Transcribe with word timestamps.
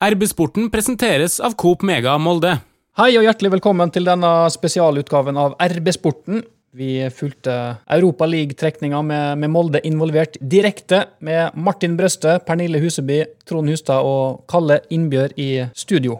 RB-sporten 0.00 0.70
presenteres 0.72 1.34
av 1.44 1.52
Coop 1.60 1.82
Mega 1.84 2.14
Molde. 2.16 2.54
Hei 2.96 3.10
og 3.18 3.24
hjertelig 3.26 3.50
velkommen 3.58 3.90
til 3.92 4.06
denne 4.08 4.48
spesialutgaven 4.48 5.36
av 5.36 5.58
RB-sporten. 5.60 6.40
Vi 6.72 7.04
fulgte 7.12 7.52
Europa 7.84 8.24
League-trekninga 8.24 9.02
med, 9.04 9.42
med, 9.42 9.52
Molde 9.52 9.82
involvert 9.84 10.38
direkte, 10.40 11.02
med 11.20 11.52
Martin 11.52 11.98
Brøste, 12.00 12.38
Pernille 12.46 12.80
Huseby, 12.80 13.18
Trond 13.44 13.68
Hustad 13.68 14.00
og 14.08 14.40
Kalle 14.48 14.80
Innbjør 14.88 15.36
i 15.36 15.50
studio. 15.76 16.16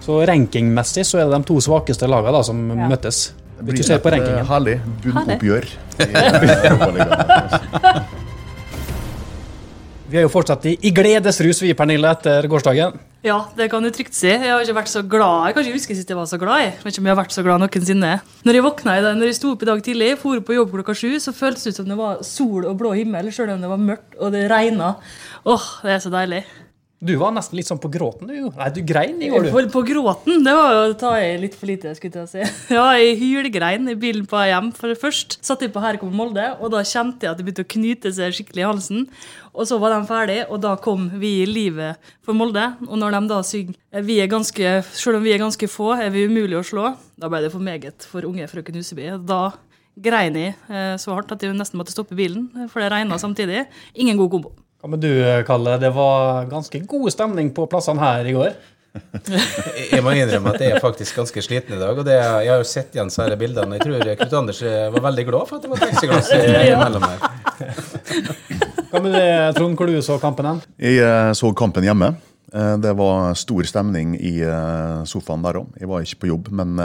Så 0.00 0.22
rankingmessig 0.30 1.04
så 1.04 1.20
er 1.20 1.28
det 1.28 1.36
de 1.36 1.50
to 1.52 1.60
svakeste 1.60 2.08
lagene 2.08 2.32
da, 2.38 2.40
som 2.48 2.64
ja. 2.64 2.88
møtes. 2.88 3.34
Hvis 3.60 3.82
du 3.82 3.90
ser 3.90 4.00
på 4.00 4.08
rankingen. 4.16 4.48
Herlig 4.48 4.80
bunnoppgjør. 5.04 5.68
Vi 10.10 10.18
er 10.18 10.24
jo 10.26 10.30
fortsatt 10.32 10.64
i, 10.66 10.72
i 10.82 10.90
gledesrus, 10.90 11.60
vi, 11.62 11.70
Pernille, 11.78 12.10
etter 12.10 12.46
gårsdagen. 12.50 12.96
Ja, 13.22 13.36
det 13.54 13.68
kan 13.70 13.84
du 13.84 13.90
trygt 13.94 14.16
si. 14.16 14.26
Jeg 14.32 14.48
har 14.48 14.64
ikke 14.64 14.74
vært 14.80 14.90
så 14.90 15.02
glad. 15.06 15.44
Jeg 15.46 15.54
kan 15.54 15.66
ikke 15.66 15.76
huske 15.76 15.94
sist 15.94 16.08
jeg 16.10 16.18
var 16.18 16.26
så 16.26 16.38
glad. 16.40 16.64
Jeg 16.64 16.72
vet 16.80 16.90
ikke 16.90 17.02
om 17.04 17.08
jeg 17.10 17.14
har 17.14 17.20
vært 17.20 17.36
så 17.36 17.44
glad 17.46 17.62
noensinne. 17.62 18.10
Når 18.48 18.58
jeg 18.58 18.64
våkna 18.64 18.96
i 18.98 19.04
dag, 19.04 19.18
når 19.20 19.30
jeg 19.30 19.36
sto 19.38 19.52
opp 19.54 19.62
i 19.62 19.68
dag 19.68 19.82
tidlig, 19.86 20.08
for 20.18 20.42
på 20.42 20.56
jobb 20.56 20.74
klokka 20.74 20.96
sju, 20.98 21.12
så 21.22 21.36
føltes 21.36 21.68
det 21.68 21.74
ut 21.74 21.80
som 21.82 21.92
det 21.92 21.98
var 22.00 22.24
sol 22.26 22.66
og 22.66 22.74
blå 22.80 22.96
himmel, 22.96 23.30
sjøl 23.30 23.52
om 23.54 23.62
det 23.62 23.70
var 23.70 23.84
mørkt 23.84 24.18
og 24.18 24.34
det 24.34 24.48
regna. 24.50 24.96
Åh, 25.46 25.68
det 25.86 25.94
er 25.94 26.02
så 26.02 26.10
deilig. 26.16 26.42
Du 27.00 27.14
var 27.16 27.30
nesten 27.32 27.56
litt 27.56 27.64
sånn 27.64 27.78
på 27.80 27.88
gråten, 27.88 28.28
du. 28.28 28.50
Nei, 28.58 28.66
du 28.76 28.82
grein 28.84 29.22
i 29.24 29.30
går, 29.32 29.46
du. 29.46 29.50
På, 29.54 29.62
på 29.72 29.80
gråten? 29.88 30.42
Det 30.44 30.52
var 30.52 30.74
jo 30.74 30.80
å 30.90 30.96
ta 31.00 31.14
i 31.16 31.30
litt 31.40 31.54
for 31.56 31.70
lite, 31.70 31.94
skulle 31.96 32.26
jeg 32.26 32.28
si. 32.28 32.42
Ja, 32.76 32.90
jeg 33.00 33.14
hylgrein 33.16 33.88
i 33.88 33.96
bilen 33.96 34.26
på 34.28 34.42
hjem. 34.44 34.68
For 34.76 34.92
først 35.00 35.38
satt 35.40 35.64
jeg 35.64 35.72
på 35.72 35.80
Her 35.80 35.96
kommer 36.02 36.18
Molde, 36.18 36.50
og 36.60 36.74
da 36.74 36.82
kjente 36.84 37.24
jeg 37.24 37.32
at 37.32 37.40
det 37.40 37.46
begynte 37.46 37.64
å 37.64 37.70
knyte 37.72 38.12
seg 38.12 38.36
skikkelig 38.36 38.66
i 38.66 38.68
halsen. 38.68 39.08
Og 39.56 39.64
så 39.72 39.80
var 39.80 39.96
de 39.96 40.02
ferdig, 40.12 40.38
og 40.52 40.60
da 40.60 40.76
kom 40.76 41.08
Vi 41.24 41.32
i 41.40 41.48
livet 41.48 42.12
for 42.20 42.36
Molde. 42.36 42.68
Og 42.84 43.00
når 43.00 43.16
de 43.16 43.24
da 43.32 43.40
synger 43.48 44.04
vi 44.04 44.20
er 44.20 44.28
ganske, 44.28 44.76
Selv 44.92 45.22
om 45.22 45.24
vi 45.24 45.32
er 45.32 45.40
ganske 45.40 45.72
få, 45.72 45.94
er 45.96 46.12
vi 46.12 46.28
umulig 46.28 46.60
å 46.60 46.64
slå, 46.68 46.92
da 47.16 47.32
ble 47.32 47.46
det 47.46 47.54
for 47.56 47.64
meget 47.64 48.04
for 48.12 48.28
unge 48.28 48.44
frøken 48.52 48.76
Huseby. 48.76 49.14
Da 49.24 49.46
grein 49.96 50.36
jeg 50.36 50.52
eh, 50.68 50.96
så 51.00 51.16
hardt 51.16 51.32
at 51.32 51.48
jeg 51.48 51.56
nesten 51.56 51.80
måtte 51.80 51.96
stoppe 51.96 52.12
bilen, 52.18 52.50
for 52.68 52.84
det 52.84 52.92
regna 52.92 53.16
samtidig. 53.20 53.70
Ingen 53.96 54.20
god 54.20 54.36
kombo. 54.36 54.59
Hva 54.80 54.88
med 54.88 55.02
du, 55.04 55.12
Kalle? 55.44 55.76
Det 55.76 55.90
var 55.92 56.46
ganske 56.48 56.78
god 56.88 57.12
stemning 57.12 57.50
på 57.52 57.66
plassene 57.68 58.00
her 58.00 58.24
i 58.24 58.32
går. 58.32 58.54
jeg 59.92 60.00
må 60.02 60.14
innrømme 60.16 60.54
at 60.54 60.64
jeg 60.64 60.72
er 60.74 60.82
faktisk 60.82 61.20
ganske 61.20 61.42
sliten 61.44 61.76
i 61.76 61.80
dag. 61.82 61.98
og 61.98 62.06
det, 62.08 62.16
Jeg 62.16 62.48
har 62.50 62.62
jo 62.62 62.66
sett 62.66 62.96
igjen 62.96 63.12
disse 63.12 63.36
bildene. 63.38 63.76
Jeg 63.76 63.84
tror 63.84 64.16
Knut 64.22 64.38
Anders 64.40 64.62
var 64.64 65.04
veldig 65.10 65.26
glad 65.28 65.50
for 65.50 65.58
at 65.58 65.66
det 65.66 65.70
var 65.70 65.84
taxiglass 65.84 66.32
imellom 66.72 67.06
her. 67.06 67.20
Hva 68.90 69.02
med 69.04 69.14
det, 69.14 69.28
Trond? 69.54 69.76
Hvor 69.78 69.86
du 69.86 70.00
så 70.02 70.16
kampen 70.18 70.48
hen? 70.48 70.64
Jeg 70.80 71.04
eh, 71.04 71.30
så 71.38 71.52
kampen 71.54 71.84
hjemme. 71.86 72.14
Eh, 72.50 72.74
det 72.82 72.96
var 72.98 73.36
stor 73.38 73.68
stemning 73.68 74.16
i 74.16 74.40
eh, 74.42 75.04
sofaen 75.06 75.44
der 75.44 75.60
òg. 75.60 75.68
Jeg 75.78 75.92
var 75.92 76.08
ikke 76.08 76.24
på 76.24 76.32
jobb, 76.32 76.50
men 76.56 76.80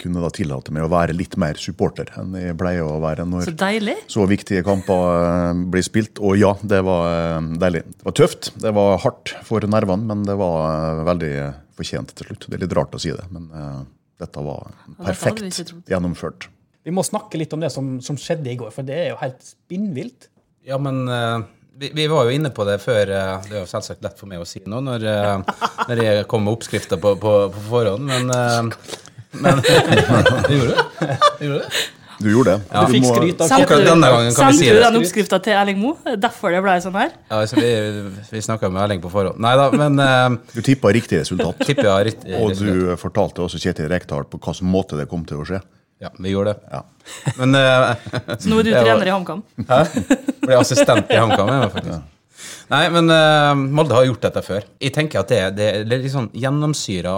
kunne 0.00 0.22
da 0.22 0.30
tillate 0.34 0.72
meg 0.74 0.84
å 0.84 0.90
være 0.90 1.14
litt 1.14 1.36
mer 1.40 1.58
supporter 1.60 2.08
enn 2.18 2.34
jeg 2.38 2.56
pleier 2.58 2.86
å 2.86 2.98
være 3.02 3.26
når 3.28 3.46
så, 3.46 3.54
deilig. 3.58 3.94
så 4.10 4.26
viktige 4.28 4.64
kamper 4.66 5.04
eh, 5.20 5.60
blir 5.70 5.86
spilt. 5.86 6.18
Og 6.18 6.38
ja, 6.40 6.54
det 6.66 6.80
var 6.86 7.06
eh, 7.12 7.50
deilig. 7.62 7.84
Det 7.92 8.08
var 8.08 8.16
tøft, 8.18 8.50
det 8.62 8.74
var 8.74 8.98
hardt 9.04 9.34
for 9.46 9.66
nervene, 9.70 10.08
men 10.10 10.24
det 10.26 10.36
var 10.40 10.58
eh, 10.66 11.04
veldig 11.10 11.34
fortjent 11.78 12.14
til 12.18 12.30
slutt. 12.30 12.48
Det 12.48 12.58
er 12.58 12.64
litt 12.66 12.76
rart 12.76 12.94
å 12.94 13.02
si 13.02 13.10
det, 13.14 13.24
men 13.34 13.48
uh, 13.50 13.80
dette 14.22 14.42
var 14.46 14.68
perfekt 15.02 15.72
gjennomført. 15.90 16.46
Vi 16.86 16.92
må 16.94 17.02
snakke 17.02 17.40
litt 17.40 17.54
om 17.56 17.64
det 17.64 17.72
som, 17.74 17.96
som, 18.04 18.18
skjedde 18.20 18.52
i 18.52 18.58
går, 18.60 18.70
for 18.70 18.86
det 18.86 18.94
er 18.94 19.08
jo 19.08 19.18
helt 19.18 19.40
spinnvilt. 19.42 20.28
Ja, 20.68 20.78
men 20.78 21.00
uh, 21.10 21.40
vi, 21.74 21.90
vi, 21.96 22.06
var 22.12 22.28
jo 22.28 22.36
inne 22.36 22.52
på 22.54 22.66
det 22.68 22.76
før. 22.84 23.10
Uh, 23.10 23.48
det 23.48 23.56
er 23.56 23.64
jo 23.64 23.72
selvsagt 23.72 24.06
lett 24.06 24.20
for 24.20 24.30
meg 24.30 24.44
å 24.44 24.46
si 24.46 24.62
nå 24.70 24.84
når, 24.86 25.08
når 25.88 26.04
jeg 26.04 26.28
kom 26.30 26.46
med 26.46 26.54
oppskrifta 26.54 27.00
på, 27.02 27.16
på, 27.18 27.34
på, 27.54 27.66
forhånd, 27.72 28.06
men 28.06 28.30
men 29.40 29.60
Gjorde 30.54 30.70
du? 30.70 30.74
Gjorde 31.44 31.58
du? 31.58 31.82
Du 32.18 32.30
gjorde 32.30 32.54
det. 32.54 32.60
Ja. 32.70 32.84
Du 32.84 32.92
fikk 32.94 33.06
skryt 33.08 33.42
av 33.42 33.50
Sendte 33.50 33.78
du 33.80 34.58
si 34.58 34.68
den 34.70 34.98
oppskrifta 35.00 35.38
til 35.42 35.56
Erling 35.58 35.80
Moe? 35.80 36.16
Derfor 36.20 36.54
det 36.54 36.60
ble 36.64 36.76
sånn 36.84 36.96
her? 36.98 37.12
Ja, 37.30 37.40
altså, 37.40 37.58
Vi, 37.58 37.70
vi 38.30 38.42
snakka 38.44 38.70
med 38.72 38.84
Erling 38.84 39.02
på 39.02 39.10
forhånd. 39.12 39.40
Nei 39.42 39.54
da, 39.58 39.68
men 39.74 39.98
uh, 40.00 40.54
Du 40.54 40.60
tippa 40.64 40.92
riktig 40.94 41.20
resultat. 41.22 41.60
Tippet, 41.68 41.86
ja, 41.88 41.98
riktig 42.06 42.38
og 42.38 42.54
du 42.58 42.94
fortalte 43.00 43.44
også 43.44 43.60
Kjetil 43.62 43.90
Rekdal 43.90 44.28
på 44.30 44.40
hvilken 44.40 44.70
måte 44.70 44.98
det 45.00 45.08
kom 45.10 45.26
til 45.28 45.42
å 45.42 45.48
skje. 45.48 45.60
Ja, 46.02 46.10
vi 46.18 46.32
gjorde 46.34 46.54
det. 46.54 46.72
Ja. 46.74 46.82
Men, 47.40 47.58
uh, 47.58 48.16
Så 48.40 48.50
nå 48.50 48.62
er 48.62 48.70
du 48.70 48.72
trener 48.76 49.10
i 49.10 49.14
HamKam? 49.14 49.44
Hæ? 49.68 49.82
Blir 50.44 50.58
assistent 50.60 51.10
i 51.10 51.20
HamKam, 51.20 51.52
faktisk. 51.74 51.92
Ja. 51.96 52.02
Nei, 52.72 52.86
men 52.92 53.10
uh, 53.12 53.52
Molde 53.76 53.96
har 53.96 54.06
gjort 54.08 54.24
dette 54.24 54.42
før. 54.44 54.64
Jeg 54.80 54.94
tenker 54.94 55.22
at 55.22 55.32
det, 55.32 55.42
det, 55.58 55.68
det 55.88 55.98
er 55.98 56.06
litt 56.06 56.14
sånn 56.14 56.30
gjennomsyra 56.32 57.14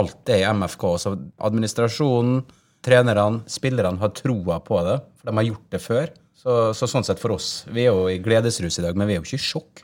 alt 0.00 0.18
det 0.28 0.40
i 0.40 0.48
MFK. 0.48 0.86
Så 1.02 1.14
administrasjonen, 1.50 2.40
trenerne, 2.84 3.44
spillerne 3.50 4.00
har 4.00 4.12
troa 4.16 4.58
på 4.64 4.80
det. 4.86 4.98
For 5.20 5.30
de 5.30 5.38
har 5.38 5.48
gjort 5.50 5.76
det 5.76 5.82
før. 5.84 6.10
Så, 6.40 6.56
så, 6.76 6.88
sånn 6.88 7.04
sett 7.04 7.20
for 7.20 7.34
oss 7.34 7.66
Vi 7.68 7.82
er 7.84 7.90
jo 7.92 8.06
i 8.08 8.16
gledesrus 8.24 8.78
i 8.80 8.84
dag, 8.86 8.96
men 8.96 9.10
vi 9.10 9.12
er 9.12 9.20
jo 9.20 9.26
ikke 9.26 9.36
i 9.36 9.44
sjokk. 9.44 9.82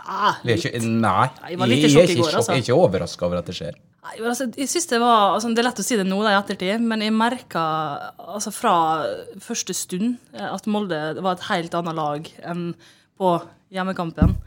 Ah, 0.00 0.38
vi 0.46 0.54
er 0.54 0.60
ikke, 0.60 0.80
nei, 0.86 1.26
jeg, 1.50 1.58
var 1.60 1.68
litt 1.68 1.84
i 1.84 1.90
sjokk 1.90 2.12
i 2.12 2.16
går, 2.20 2.34
altså. 2.38 2.54
jeg 2.54 2.60
er 2.60 2.64
ikke 2.64 2.76
overraska 2.78 3.26
over 3.26 3.40
at 3.40 3.48
det 3.50 3.56
skjer. 3.58 3.78
Nei, 4.06 4.14
altså, 4.22 4.46
jeg 4.54 4.70
synes 4.70 4.86
Det 4.88 5.00
var, 5.02 5.34
altså, 5.34 5.50
det 5.50 5.60
er 5.60 5.66
lett 5.66 5.82
å 5.82 5.84
si 5.84 5.98
det 5.98 6.06
nå 6.06 6.20
da, 6.22 6.30
i 6.30 6.38
ettertid, 6.38 6.84
men 6.92 7.02
jeg 7.04 7.12
merka 7.12 7.64
altså, 8.16 8.52
fra 8.54 8.74
første 9.42 9.76
stund 9.76 10.14
at 10.32 10.70
Molde 10.70 11.00
var 11.18 11.36
et 11.36 11.48
helt 11.50 11.74
annet 11.76 11.98
lag 11.98 12.30
enn 12.48 12.64
på 13.20 13.34
hjemmekampen 13.74 14.38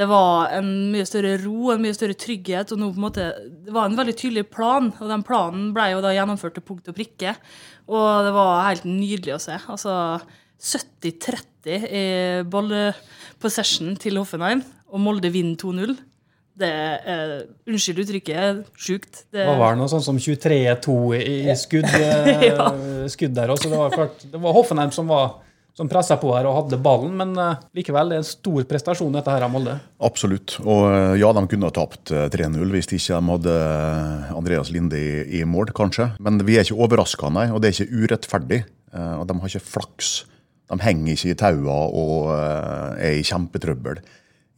det 0.00 0.06
var 0.08 0.54
en 0.56 0.68
mye 0.94 1.04
større 1.04 1.34
ro, 1.42 1.70
en 1.74 1.82
mye 1.82 1.96
større 1.96 2.16
trygghet. 2.16 2.72
og 2.72 2.96
måte, 2.96 3.32
Det 3.66 3.72
var 3.74 3.86
en 3.86 3.98
veldig 3.98 4.16
tydelig 4.16 4.46
plan, 4.48 4.92
og 4.98 5.08
den 5.10 5.22
planen 5.22 5.74
ble 5.76 5.90
jo 5.92 6.00
da 6.00 6.14
gjennomført 6.14 6.56
til 6.56 6.64
punkt 6.64 6.88
og 6.88 6.96
prikke. 6.96 7.34
Og 7.90 8.24
det 8.24 8.32
var 8.32 8.68
helt 8.70 8.86
nydelig 8.88 9.34
å 9.36 9.42
se. 9.42 9.58
Altså 9.68 10.20
70-30 10.56 11.84
i 11.84 12.04
ballpossession 12.48 13.92
til 14.00 14.16
Hoffenheim, 14.16 14.64
og 14.88 15.04
Molde 15.04 15.28
vinner 15.32 15.60
2-0. 15.60 15.92
Det 16.60 16.70
er, 16.70 17.36
unnskyld 17.68 18.00
uttrykket, 18.02 18.64
sjukt. 18.80 19.24
Det 19.32 19.44
var 19.44 19.74
det 19.74 19.80
noe 19.80 19.92
sånn 19.92 20.04
som 20.04 20.16
23-2 20.20 20.96
i 21.20 21.36
skudd, 21.60 21.88
ja. 22.48 22.72
skudd 23.12 23.36
der 23.36 23.52
også. 23.52 23.68
Det 23.68 23.84
var, 23.84 23.92
klart, 23.92 24.24
det 24.32 24.40
var 24.40 24.56
Hoffenheim 24.56 24.92
som 24.96 25.12
var 25.12 25.42
som 25.80 25.88
pressa 25.88 26.18
på 26.20 26.34
her 26.34 26.44
og 26.44 26.58
hadde 26.58 26.78
ballen, 26.84 27.14
men 27.16 27.30
uh, 27.40 27.60
likevel 27.76 28.12
det 28.12 28.18
er 28.18 28.20
en 28.20 28.28
stor 28.28 28.66
prestasjon 28.68 29.14
dette 29.16 29.32
her 29.32 29.46
av 29.46 29.52
Molde. 29.52 29.78
Absolutt. 30.04 30.58
Og 30.60 30.82
uh, 30.92 31.14
ja, 31.16 31.30
de 31.32 31.44
kunne 31.48 31.70
ha 31.70 31.72
tapt 31.72 32.12
3-0 32.12 32.58
eh, 32.60 32.74
hvis 32.74 32.90
de 32.90 32.98
ikke 33.00 33.20
hadde 33.30 33.54
Andreas 34.36 34.72
Linde 34.74 35.00
i, 35.00 35.40
i, 35.40 35.42
mål, 35.48 35.72
kanskje. 35.76 36.10
Men 36.20 36.36
vi 36.44 36.58
er 36.60 36.68
ikke 36.68 36.84
overraska, 36.84 37.32
nei. 37.32 37.46
Og 37.54 37.62
det 37.62 37.70
er 37.70 37.78
ikke 37.78 38.04
urettferdig. 38.04 38.60
Og 38.90 39.22
de 39.30 39.36
har 39.38 39.52
ikke 39.52 39.70
flaks. 39.70 40.08
De 40.68 40.76
henger 40.82 41.14
ikke 41.14 41.32
i 41.32 41.36
taua 41.38 41.76
og 41.94 42.32
er 42.34 43.20
i 43.20 43.22
kjempetrøbbel 43.26 44.00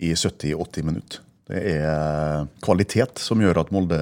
i 0.02 0.14
70-80 0.16 0.86
minutter. 0.88 1.20
Det 1.52 1.60
er 1.74 2.48
kvalitet 2.64 3.20
som 3.20 3.42
gjør 3.44 3.60
at 3.60 3.72
Molde 3.74 3.98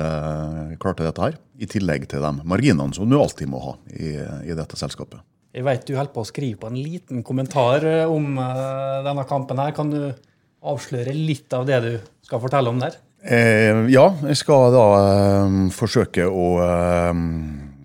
klarte 0.80 1.04
dette 1.04 1.24
her, 1.24 1.36
i 1.58 1.68
tillegg 1.68 2.06
til 2.12 2.22
de 2.22 2.46
marginene 2.46 2.94
som 2.96 3.10
du 3.10 3.18
alltid 3.18 3.50
må 3.50 3.60
ha 3.64 3.74
i, 3.90 4.14
i 4.46 4.56
dette 4.56 4.78
selskapet. 4.78 5.18
Jeg 5.50 5.66
vet 5.66 5.86
du 5.88 5.96
holder 5.96 6.14
på 6.14 6.22
å 6.22 6.28
skrive 6.28 6.60
på 6.62 6.68
en 6.70 6.78
liten 6.78 7.24
kommentar 7.26 7.82
eh, 7.82 8.06
om 8.06 8.36
uh, 8.38 9.02
denne 9.02 9.24
kampen. 9.26 9.58
her. 9.58 9.74
Kan 9.74 9.90
du 9.90 10.02
avsløre 10.60 11.14
litt 11.16 11.50
av 11.56 11.64
det 11.66 11.80
du 11.82 11.92
skal 12.26 12.42
fortelle 12.42 12.70
om 12.70 12.78
der? 12.78 13.00
Eh, 13.20 13.84
ja, 13.92 14.06
jeg 14.24 14.38
skal 14.40 14.70
da 14.72 14.84
eh, 14.96 15.56
forsøke 15.76 16.24
å 16.24 16.46
eh, 16.64 17.10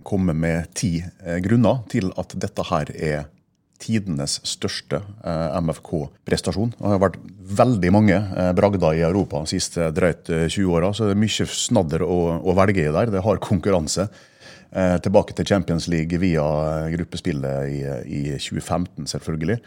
komme 0.07 0.35
med 0.37 0.69
ti 0.77 0.99
eh, 1.01 1.39
grunner 1.43 1.81
til 1.91 2.13
at 2.15 2.37
dette 2.39 2.67
her 2.69 2.91
er 2.95 3.25
tidenes 3.81 4.37
største 4.47 5.01
MFK-prestasjon. 5.59 6.71
Det 6.77 6.93
har 6.93 7.01
vært 7.03 7.17
veldig 7.59 7.89
mange 7.91 8.15
bragder 8.55 8.95
i 8.95 9.03
Europa 9.03 9.41
de 9.43 9.51
siste 9.51 9.89
drøyt 9.93 10.31
20 10.31 10.71
åra, 10.71 10.93
så 10.95 11.09
det 11.09 11.13
er 11.18 11.19
mye 11.19 11.47
snadder 11.51 12.06
å, 12.07 12.15
å 12.39 12.56
velge 12.56 12.85
i 12.85 12.94
der. 12.95 13.11
Det 13.11 13.21
har 13.27 13.41
konkurranse. 13.44 14.07
Eh, 14.71 14.97
tilbake 15.00 15.35
til 15.38 15.47
Champions 15.47 15.88
League 15.88 16.19
via 16.19 16.44
gruppespillet 16.91 17.69
i, 17.71 17.81
i 18.06 18.21
2015, 18.35 19.07
selvfølgelig. 19.07 19.59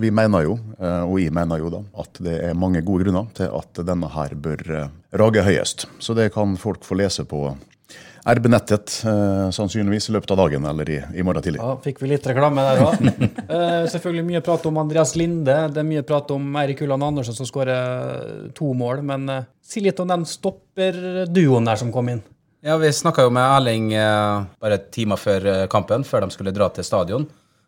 Vi 0.00 0.10
mener 0.12 0.44
jo, 0.44 0.56
eh, 0.78 1.04
og 1.04 1.20
jeg 1.20 1.32
mener 1.32 1.60
jo 1.60 1.70
da, 1.72 1.80
at 2.02 2.20
det 2.24 2.34
er 2.50 2.58
mange 2.58 2.82
gode 2.84 3.06
grunner 3.06 3.30
til 3.36 3.48
at 3.48 3.84
denne 3.88 4.10
her 4.12 4.34
bør 4.36 4.64
eh, 4.68 4.90
rage 5.16 5.44
høyest. 5.46 5.86
Så 5.96 6.16
det 6.16 6.32
kan 6.34 6.58
folk 6.60 6.84
få 6.84 6.98
lese 7.00 7.24
på 7.28 7.46
RB-nettet 8.24 8.88
sannsynligvis 9.52 10.06
i 10.08 10.14
løpet 10.14 10.30
av 10.32 10.38
dagen 10.40 10.64
eller 10.64 10.88
i, 10.88 10.94
i 11.12 11.24
morgen 11.24 11.44
tidlig. 11.44 11.58
Ja, 11.60 11.74
Fikk 11.84 11.98
vi 12.00 12.08
litt 12.08 12.24
reklame 12.24 12.64
der 12.64 12.80
òg. 12.80 13.02
selvfølgelig 13.92 14.24
mye 14.30 14.40
prat 14.46 14.64
om 14.70 14.80
Andreas 14.80 15.12
Linde. 15.20 15.58
Det 15.68 15.82
er 15.82 15.88
mye 15.90 16.04
prat 16.08 16.32
om 16.32 16.56
Eirik 16.62 16.80
Ulland 16.86 17.04
Andersen 17.04 17.36
som 17.36 17.44
skårer 17.44 18.48
to 18.56 18.72
mål. 18.72 19.04
Men 19.04 19.28
si 19.60 19.84
litt 19.84 20.00
om 20.00 20.08
den 20.08 20.24
stopperduoen 20.24 21.68
der 21.68 21.82
som 21.84 21.92
kom 21.92 22.08
inn. 22.14 22.24
Ja, 22.64 22.76
Vi 22.80 22.88
snakka 22.92 23.26
jo 23.26 23.30
med 23.30 23.44
Erling 23.44 23.90
eh, 23.92 24.44
bare 24.56 24.78
timer 24.88 25.20
før 25.20 25.46
eh, 25.50 25.66
kampen, 25.68 26.00
før 26.00 26.24
de 26.24 26.32
skulle 26.32 26.52
dra 26.56 26.70
til 26.72 26.86
stadion. 26.86 27.26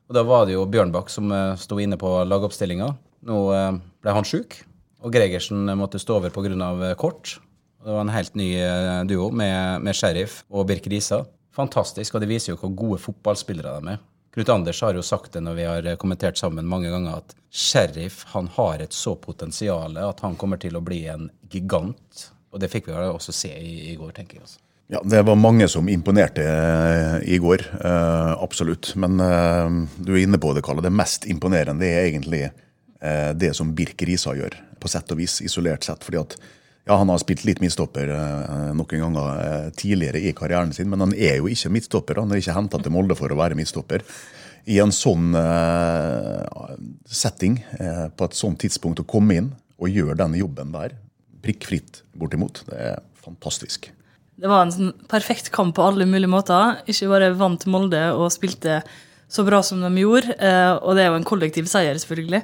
Og 0.09 0.15
Da 0.17 0.23
var 0.25 0.47
det 0.49 0.55
jo 0.55 0.63
Bjørnbakk 0.73 1.11
som 1.13 1.29
eh, 1.37 1.53
sto 1.61 1.77
inne 1.83 1.99
på 2.01 2.13
lagoppstillinga. 2.25 2.89
Nå 3.29 3.41
eh, 3.53 3.77
ble 4.01 4.15
han 4.17 4.25
sjuk, 4.25 4.57
Og 5.05 5.13
Gregersen 5.13 5.69
måtte 5.77 6.01
stå 6.01 6.17
over 6.17 6.33
pga. 6.33 6.95
kort. 6.97 7.37
Det 7.85 7.93
var 7.93 8.01
en 8.01 8.15
helt 8.15 8.35
ny 8.35 8.49
eh, 8.57 9.05
duo 9.05 9.29
med, 9.31 9.83
med 9.85 9.95
Sheriff 9.95 10.45
og 10.49 10.67
Birk 10.67 10.87
Risa. 10.89 11.27
Fantastisk, 11.53 12.15
og 12.15 12.25
det 12.25 12.33
viser 12.33 12.55
jo 12.55 12.57
hvor 12.57 12.73
gode 12.75 12.99
fotballspillere 12.99 13.77
de 13.77 13.99
er. 13.99 14.01
Knut 14.33 14.49
Anders 14.49 14.81
har 14.81 14.97
jo 14.97 15.05
sagt 15.05 15.33
det 15.37 15.45
når 15.45 15.61
vi 15.61 15.69
har 15.69 15.85
eh, 15.93 16.01
kommentert 16.01 16.41
sammen 16.41 16.65
mange 16.65 16.89
ganger, 16.89 17.21
at 17.21 17.37
Sheriff 17.53 18.25
han 18.33 18.49
har 18.57 18.81
et 18.81 18.97
så 18.97 19.13
potensial 19.15 20.01
at 20.01 20.25
han 20.25 20.41
kommer 20.41 20.57
til 20.57 20.81
å 20.81 20.81
bli 20.81 21.05
en 21.13 21.29
gigant. 21.53 22.31
Og 22.49 22.65
det 22.65 22.73
fikk 22.73 22.89
vi 22.89 22.97
også 22.97 23.37
se 23.37 23.53
i, 23.53 23.93
i 23.93 23.99
går, 24.01 24.17
tenker 24.17 24.41
jeg. 24.41 24.49
også. 24.49 24.63
Ja, 24.89 25.03
Det 25.05 25.23
var 25.23 25.35
mange 25.35 25.67
som 25.69 25.89
imponerte 25.89 26.45
eh, 26.47 27.17
i 27.35 27.39
går, 27.43 27.63
eh, 27.85 28.33
absolutt. 28.43 28.93
Men 28.95 29.21
eh, 29.21 29.71
du 29.99 30.13
er 30.15 30.23
inne 30.23 30.39
på 30.39 30.53
det, 30.55 30.63
Kalle. 30.63 30.85
Det 30.85 30.95
mest 30.95 31.27
imponerende 31.27 31.89
er 31.89 32.07
egentlig 32.07 32.49
det 33.37 33.51
som 33.55 33.75
Birk 33.77 34.01
Risa 34.09 34.33
gjør, 34.35 34.55
på 34.81 34.89
sett 34.89 35.11
og 35.13 35.19
vis, 35.21 35.35
isolert 35.45 35.85
sett. 35.85 36.03
fordi 36.03 36.17
at 36.17 36.33
ja, 36.89 36.97
Han 36.97 37.11
har 37.13 37.21
spilt 37.21 37.45
litt 37.45 37.61
midtstopper 37.61 38.09
noen 38.75 39.03
ganger 39.03 39.69
tidligere 39.77 40.23
i 40.25 40.33
karrieren 40.35 40.73
sin, 40.73 40.89
men 40.91 41.05
han 41.05 41.13
er 41.13 41.37
jo 41.37 41.47
ikke 41.53 41.71
midtstopper. 41.75 42.23
Han 42.23 42.33
er 42.33 42.41
ikke 42.41 42.57
henta 42.57 42.81
til 42.81 42.95
Molde 42.97 43.15
for 43.15 43.31
å 43.31 43.39
være 43.39 43.55
midtstopper. 43.55 44.03
I 44.65 44.81
en 44.83 44.95
sånn 44.97 45.37
setting, 47.05 47.61
på 48.17 48.31
et 48.31 48.41
sånt 48.41 48.59
tidspunkt, 48.65 49.05
å 49.05 49.07
komme 49.07 49.39
inn 49.43 49.53
og 49.77 49.93
gjøre 49.93 50.17
den 50.25 50.41
jobben 50.41 50.73
der, 50.75 50.97
prikkfritt 51.45 52.01
bortimot, 52.17 52.65
det 52.73 52.81
er 52.81 53.05
fantastisk. 53.23 53.93
Det 54.37 54.51
var 54.51 54.65
en 54.67 54.73
sånn 54.75 54.95
perfekt 55.09 55.49
kamp 55.55 55.77
på 55.79 55.85
alle 55.87 56.07
mulige 56.09 56.31
måter. 56.31 56.81
Ikke 56.91 57.09
bare 57.09 57.33
vant 57.39 57.65
Molde 57.73 58.03
og 58.13 58.29
spilte 58.35 58.83
så 59.33 59.43
bra 59.47 59.63
som 59.65 59.81
de 59.83 59.91
gjorde, 60.03 60.37
eh, 60.39 60.75
og 60.77 60.95
det 60.95 61.05
er 61.05 61.11
jo 61.11 61.19
en 61.19 61.27
kollektiv 61.27 61.67
seier, 61.71 61.97
selvfølgelig. 61.99 62.43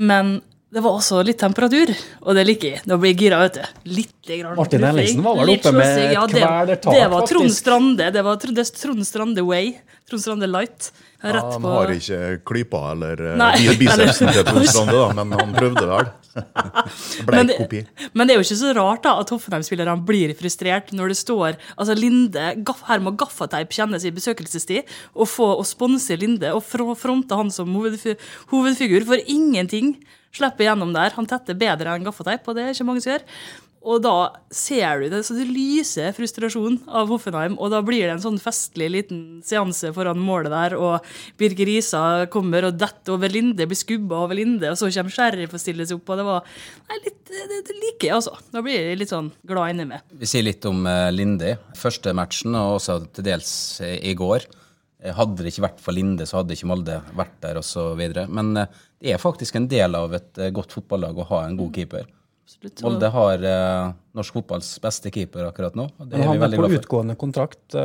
Men 0.00 0.38
det 0.70 0.80
var 0.84 0.94
også 0.94 1.18
litt 1.26 1.40
temperatur, 1.40 1.90
og 2.22 2.36
det 2.38 2.44
liker 2.46 2.76
jeg. 2.76 2.80
Da 2.86 2.94
blir 3.00 3.10
jeg 3.10 3.18
gira, 3.24 3.40
vet 3.42 3.56
du. 3.58 3.86
Litt 3.90 4.28
grann 4.30 4.54
Martin 4.54 4.84
Ellingsen 4.86 5.24
var 5.24 5.40
vel 5.40 5.50
oppe 5.56 5.72
med. 5.74 5.96
Ja, 6.14 6.22
et 6.22 6.34
det, 6.36 6.42
kvelertak, 6.44 6.94
det 6.94 7.06
var 7.10 7.24
Trond. 7.26 7.54
Strande. 7.56 8.10
Det 8.14 8.22
var 8.22 8.36
Trond, 8.38 8.58
det 8.60 8.66
er 8.68 8.76
Trond 8.78 9.06
Strande 9.08 9.42
Way. 9.48 9.72
Trond 10.06 10.22
Strande 10.22 10.46
Light. 10.46 10.92
Rett 11.20 11.42
Han 11.42 11.64
på 11.64 11.72
har 11.74 11.90
ikke 11.92 12.20
klypa 12.48 12.78
eller 12.92 13.20
eh, 13.34 13.72
bicepsen 13.80 14.30
til 14.36 14.46
Trond 14.46 14.68
Strande, 14.70 14.94
da, 14.94 15.08
men 15.18 15.34
han 15.40 15.56
prøvde 15.58 15.82
vel. 15.90 16.12
Det 16.30 17.24
ble 17.26 17.34
Men 17.34 17.50
en 17.50 17.58
kopi. 17.58 17.80
men 18.14 18.28
det 18.30 18.36
er 18.36 18.38
jo 18.38 18.46
ikke 18.46 18.58
så 18.60 18.70
rart 18.78 19.02
da 19.02 19.16
at 19.18 19.32
Hoffenheim-spillerne 19.34 19.96
blir 20.06 20.30
frustrert 20.38 20.92
når 20.94 21.10
det 21.10 21.18
står 21.18 21.58
altså 21.74 21.96
Linde, 21.98 22.44
gaff, 22.62 22.84
Her 22.86 23.02
må 23.02 23.10
gaffateip 23.18 23.74
kjennes 23.74 24.06
i 24.06 24.14
besøkelsestid, 24.14 24.86
og 25.18 25.26
få 25.34 25.50
å 25.58 25.66
sponse 25.66 26.14
Linde 26.22 26.54
og 26.54 26.62
fronte 26.62 27.34
han 27.34 27.50
som 27.50 27.74
hovedfigur, 27.74 29.08
for 29.10 29.26
ingenting 29.26 29.96
slipper 30.36 30.68
gjennom 30.68 30.94
der. 30.94 31.16
Han 31.16 31.28
tetter 31.30 31.58
bedre 31.58 31.96
enn 31.96 32.06
gaffateip, 32.06 32.46
og 32.46 32.56
det 32.56 32.66
er 32.66 32.76
ikke 32.76 32.88
mange 32.88 33.04
som 33.04 33.14
gjør. 33.14 33.26
Og 33.80 34.02
da 34.04 34.14
ser 34.52 35.00
du 35.00 35.06
det, 35.08 35.22
så 35.24 35.32
det 35.38 35.46
lyser 35.48 36.12
frustrasjon 36.12 36.76
av 36.84 37.08
Hoffenheim, 37.08 37.54
og 37.56 37.70
da 37.72 37.78
blir 37.84 38.02
det 38.04 38.12
en 38.12 38.22
sånn 38.26 38.36
festlig 38.40 38.90
liten 38.92 39.22
seanse 39.46 39.88
foran 39.96 40.20
målet 40.20 40.52
der, 40.52 40.76
og 40.76 41.06
Birger 41.40 41.70
Risa 41.70 42.02
kommer 42.32 42.68
og 42.68 42.76
detter 42.76 43.16
over 43.16 43.32
Linde, 43.32 43.64
blir 43.64 43.80
skubba 43.80 44.20
over 44.26 44.36
Linde, 44.36 44.68
og 44.68 44.76
så 44.76 44.90
kommer 44.92 45.14
Sheriff 45.14 45.56
og 45.56 45.64
stiller 45.64 45.88
seg 45.88 45.96
opp, 45.96 46.12
og 46.12 46.20
det 46.20 46.28
var 46.28 46.44
nei, 46.90 47.00
litt, 47.06 47.20
det, 47.32 47.62
det 47.70 47.78
liker 47.78 48.10
jeg, 48.10 48.18
altså. 48.18 48.36
Da 48.52 48.64
blir 48.66 48.76
jeg 48.76 49.00
litt 49.00 49.14
sånn 49.14 49.32
glad 49.48 49.72
inni 49.72 49.88
meg. 49.94 50.04
Vi 50.12 50.28
sier 50.28 50.44
litt 50.44 50.68
om 50.68 50.84
eh, 50.84 51.08
Linde. 51.16 51.56
Første 51.80 52.12
matchen, 52.16 52.52
og 52.60 52.82
også 52.82 53.00
til 53.16 53.30
dels 53.32 53.54
eh, 53.80 53.96
i 54.12 54.12
går. 54.18 54.44
Eh, 55.02 55.12
Hadde 55.16 55.36
det 55.42 55.52
ikke 55.54 55.64
vært 55.68 55.80
for 55.80 55.92
Linde, 55.96 56.26
så 56.28 56.40
hadde 56.40 56.52
ikke 56.56 56.68
Molde 56.70 57.00
vært 57.16 57.36
der, 57.40 57.56
osv. 57.62 58.00
Men 58.28 58.56
eh, 58.56 58.66
det 59.00 59.14
er 59.14 59.18
faktisk 59.22 59.56
en 59.56 59.68
del 59.68 59.94
av 59.96 60.12
et 60.18 60.38
eh, 60.38 60.50
godt 60.50 60.72
fotballag 60.76 61.16
å 61.18 61.28
ha 61.30 61.44
en 61.46 61.56
god 61.56 61.72
keeper. 61.74 62.04
Absolutt. 62.50 62.82
Molde 62.82 63.10
har 63.14 63.44
eh, 63.46 63.92
norsk 64.18 64.32
fotballs 64.40 64.72
beste 64.82 65.10
keeper 65.14 65.46
akkurat 65.48 65.76
nå. 65.78 65.86
og 65.98 66.06
Det 66.10 66.18
Men 66.18 66.20
er 66.20 66.24
vi 66.24 66.28
han 66.28 66.36
er 66.36 66.44
veldig 66.46 66.58
på 66.58 66.64
glad 66.66 66.74
for. 66.76 66.84
utgående 66.84 67.16
kontrakt. 67.16 67.76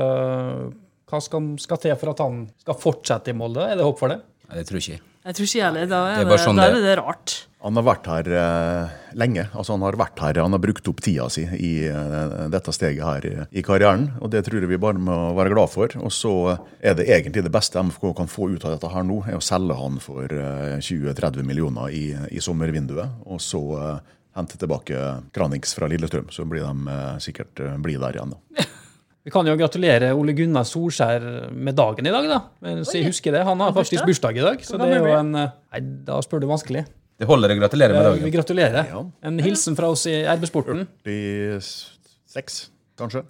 Hva 1.06 1.20
skal, 1.22 1.52
skal 1.62 1.78
til 1.84 1.94
for 2.02 2.12
at 2.16 2.22
han 2.26 2.40
skal 2.64 2.80
fortsette 2.82 3.32
i 3.32 3.38
Molde? 3.38 3.62
Er 3.70 3.78
det 3.80 3.86
håp 3.86 4.00
for 4.02 4.12
det? 4.12 4.20
Nei, 4.50 4.58
det 4.60 4.66
tror 4.70 4.82
ikke 4.82 4.96
jeg. 4.96 5.04
Jeg 5.26 5.38
tror 5.38 5.48
ikke 5.48 5.58
jeg 5.60 5.66
heller. 5.70 5.86
Da 5.90 6.00
Det 6.06 6.16
er 6.16 6.22
er 6.26 6.30
bare 6.30 6.38
det, 6.40 6.46
sånn 6.46 6.60
da 6.60 6.66
er 6.68 6.74
det- 6.76 6.84
det 6.86 6.96
rart. 7.00 7.36
Han 7.66 7.80
har 7.80 7.86
vært 7.88 8.06
her 8.06 8.28
eh, 8.30 8.92
lenge. 9.18 9.48
altså 9.58 9.74
Han 9.74 9.84
har 9.88 9.96
vært 9.98 10.20
her, 10.22 10.38
han 10.44 10.54
har 10.54 10.62
brukt 10.62 10.86
opp 10.92 11.00
tida 11.02 11.26
si 11.34 11.48
i 11.58 11.72
eh, 11.90 12.34
dette 12.54 12.74
steget 12.76 13.02
her 13.02 13.26
i, 13.26 13.32
i 13.58 13.64
karrieren. 13.66 14.12
og 14.22 14.30
Det 14.34 14.44
tror 14.46 14.62
jeg 14.62 14.70
vi 14.70 14.78
bare 14.82 15.02
må 15.02 15.16
være 15.34 15.54
glad 15.56 15.72
for. 15.74 15.96
Og 15.98 16.14
så 16.14 16.34
er 16.78 16.94
det 17.00 17.08
egentlig 17.10 17.42
det 17.48 17.54
beste 17.54 17.82
MFK 17.82 18.12
kan 18.20 18.30
få 18.30 18.52
ut 18.54 18.68
av 18.68 18.76
dette 18.76 18.92
her 18.94 19.08
nå, 19.08 19.24
er 19.26 19.40
å 19.40 19.42
selge 19.42 19.78
han 19.80 19.98
for 20.04 20.30
eh, 20.30 20.76
20-30 20.78 21.42
millioner 21.48 21.90
i, 21.90 22.04
i 22.38 22.44
sommervinduet. 22.44 23.24
Og 23.34 23.42
så 23.42 23.62
eh, 23.80 24.12
hente 24.38 24.60
tilbake 24.62 25.02
Kranix 25.34 25.74
fra 25.74 25.90
Lillestrøm, 25.90 26.30
så 26.30 26.46
blir 26.46 26.68
de 26.68 26.94
eh, 26.94 27.16
sikkert 27.24 27.64
eh, 27.66 27.80
bli 27.82 27.96
der 27.98 28.20
igjen. 28.20 28.36
da. 28.36 28.68
Vi 29.26 29.34
kan 29.34 29.48
jo 29.50 29.56
gratulere 29.58 30.12
Ole 30.14 30.36
Gunnar 30.38 30.68
Solskjær 30.70 31.50
med 31.50 31.74
dagen 31.74 32.06
i 32.06 32.14
dag, 32.14 32.30
da. 32.30 32.38
Mens 32.62 32.94
jeg 32.94 33.08
husker 33.08 33.34
det. 33.34 33.42
Han 33.50 33.64
har 33.66 33.74
faktisk 33.74 34.06
bursdag 34.06 34.38
i 34.38 34.46
dag, 34.46 34.62
så 34.62 34.78
det 34.78 34.92
er 34.92 35.02
jo 35.02 35.18
en 35.18 35.34
Nei, 35.34 35.82
da 36.06 36.20
spør 36.22 36.46
du 36.46 36.48
vanskelig. 36.52 36.86
Det 37.18 37.28
holder 37.30 37.54
å 37.54 37.60
gratulere 37.62 37.96
med 37.96 38.04
dagen. 38.10 38.24
Vi 38.28 38.32
gratulerer. 38.34 38.90
Ja. 38.92 39.04
En 39.24 39.40
hilsen 39.40 39.76
fra 39.78 39.88
oss 39.94 40.04
i 40.12 40.18
RB-sporten. 40.28 40.86
46, 41.06 42.70
kanskje? 43.00 43.24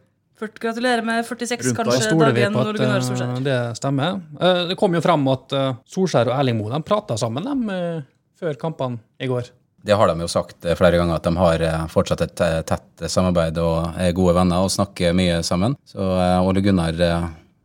Gratulerer 0.60 1.04
med 1.06 1.22
46, 1.26 1.70
Rundt 1.70 1.78
kanskje, 1.78 2.02
stoler 2.10 2.34
vi 2.36 2.42
dagen 2.44 2.58
at 2.60 2.76
Gunnar 2.76 3.04
Solskjær. 3.06 3.30
eh, 3.38 3.44
det 3.46 3.60
stemmer. 3.78 4.18
Eh, 4.42 4.64
Det 4.68 4.76
kom 4.78 4.94
jo 4.98 5.02
fram 5.02 5.28
at 5.32 5.54
eh, 5.54 5.76
Solskjær 5.88 6.28
og 6.32 6.40
Erling 6.40 6.58
Moe 6.58 6.82
prata 6.84 7.16
sammen 7.18 7.46
dem, 7.46 7.70
før 8.40 8.58
kampene 8.60 9.00
i 9.22 9.28
går. 9.32 9.48
Det 9.86 9.94
har 9.96 10.08
de 10.10 10.20
jo 10.20 10.28
sagt 10.28 10.66
flere 10.76 10.98
ganger, 10.98 11.16
at 11.16 11.24
de 11.24 11.36
har 11.38 11.88
fortsatt 11.94 12.22
et 12.26 12.36
tett 12.66 13.06
samarbeid 13.08 13.58
og 13.62 13.94
er 14.02 14.12
gode 14.18 14.34
venner 14.34 14.66
og 14.66 14.72
snakker 14.74 15.14
mye 15.14 15.44
sammen. 15.46 15.76
Så 15.86 16.02
Ole 16.42 16.60
Gunnar 16.66 16.98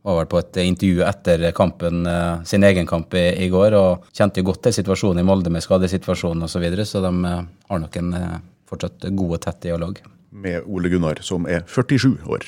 var 0.03 0.17
vel 0.17 0.29
på 0.29 0.39
et 0.41 0.59
intervju 0.63 1.03
etter 1.05 1.43
kampen, 1.57 2.05
eh, 2.07 2.43
sin 2.43 2.63
egen 2.63 2.87
kamp 2.89 3.13
i, 3.13 3.27
i 3.45 3.49
går, 3.53 3.75
og 3.77 4.07
kjente 4.17 4.41
jo 4.41 4.49
godt 4.49 4.63
til 4.65 4.75
situasjonen 4.79 5.21
i 5.21 5.27
Molde 5.27 5.53
med 5.53 5.63
skadesituasjonen 5.63 6.47
osv., 6.47 6.57
så, 6.57 6.63
videre, 6.63 6.87
så 6.89 7.03
de 7.05 7.13
eh, 7.29 7.45
har 7.69 7.83
nok 7.83 8.01
en 8.01 8.17
eh, 8.17 8.35
fortsatt 8.69 9.09
god 9.09 9.37
og 9.37 9.41
tett 9.45 9.61
dialog. 9.67 10.01
Med 10.31 10.65
Ole 10.65 10.89
Gunnar, 10.89 11.21
som 11.25 11.45
er 11.45 11.65
47 11.67 12.15
år 12.25 12.47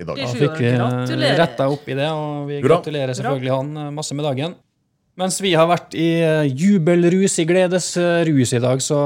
i 0.00 0.06
dag. 0.06 0.16
Da 0.16 0.28
fikk 0.32 0.60
vi 0.62 0.70
retta 1.36 1.68
opp 1.68 1.88
i 1.90 1.98
det, 1.98 2.08
og 2.08 2.46
vi 2.48 2.62
Bra. 2.64 2.78
gratulerer 2.78 3.16
selvfølgelig 3.16 3.52
han 3.52 3.74
eh, 3.82 3.90
masse 4.00 4.16
med 4.16 4.28
dagen. 4.30 4.56
Mens 5.20 5.36
vi 5.38 5.52
har 5.54 5.68
vært 5.70 5.92
i 5.94 6.08
jubelrus, 6.58 7.36
i 7.38 7.44
gledesrus 7.46 8.52
i 8.56 8.58
dag, 8.58 8.80
så 8.82 8.96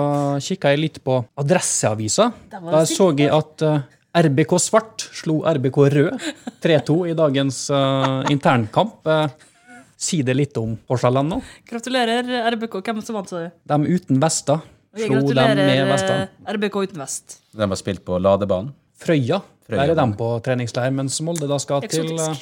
kikka 0.41 0.71
jeg 0.73 0.81
litt 0.81 1.03
på 1.05 1.19
Adresseavisa. 1.37 2.31
Der 2.49 2.87
så 2.89 3.11
jeg 3.19 3.29
at 3.29 3.65
RBK 4.16 4.56
Svart 4.62 5.05
slo 5.12 5.43
RBK 5.44 5.79
Rød 5.93 6.27
3-2 6.65 6.96
i 7.10 7.15
dagens 7.19 7.60
uh, 7.74 8.24
internkamp. 8.32 9.05
Uh, 9.06 9.29
si 9.98 10.22
det 10.22 10.36
litt 10.38 10.56
om 10.60 10.77
forskjellene 10.88 11.36
nå. 11.36 11.43
Gratulerer, 11.69 12.29
RBK. 12.55 12.81
Hvem 12.86 13.03
som 13.05 13.19
vant, 13.19 13.31
sa 13.31 13.44
du? 13.44 13.55
De 13.69 13.96
uten 13.98 14.20
vester 14.22 14.62
slo 14.98 15.06
dem 15.06 15.15
med 15.15 15.29
gratulerer 15.29 15.88
vester. 15.91 16.15
gratulerer 16.17 16.58
RBK 16.58 16.77
uten 16.88 17.03
vest. 17.03 17.38
De 17.53 17.69
har 17.69 17.81
spilt 17.81 18.05
på 18.06 18.19
ladebanen. 18.22 18.72
Frøya, 18.98 19.41
Frøya, 19.67 19.84
der 19.84 19.93
er 19.93 19.98
de 20.00 20.06
på 20.19 20.29
treningsleir, 20.43 20.91
mens 20.94 21.20
Molde 21.22 21.46
da 21.46 21.58
skal 21.62 21.84
til, 21.86 22.17
eh, 22.19 22.41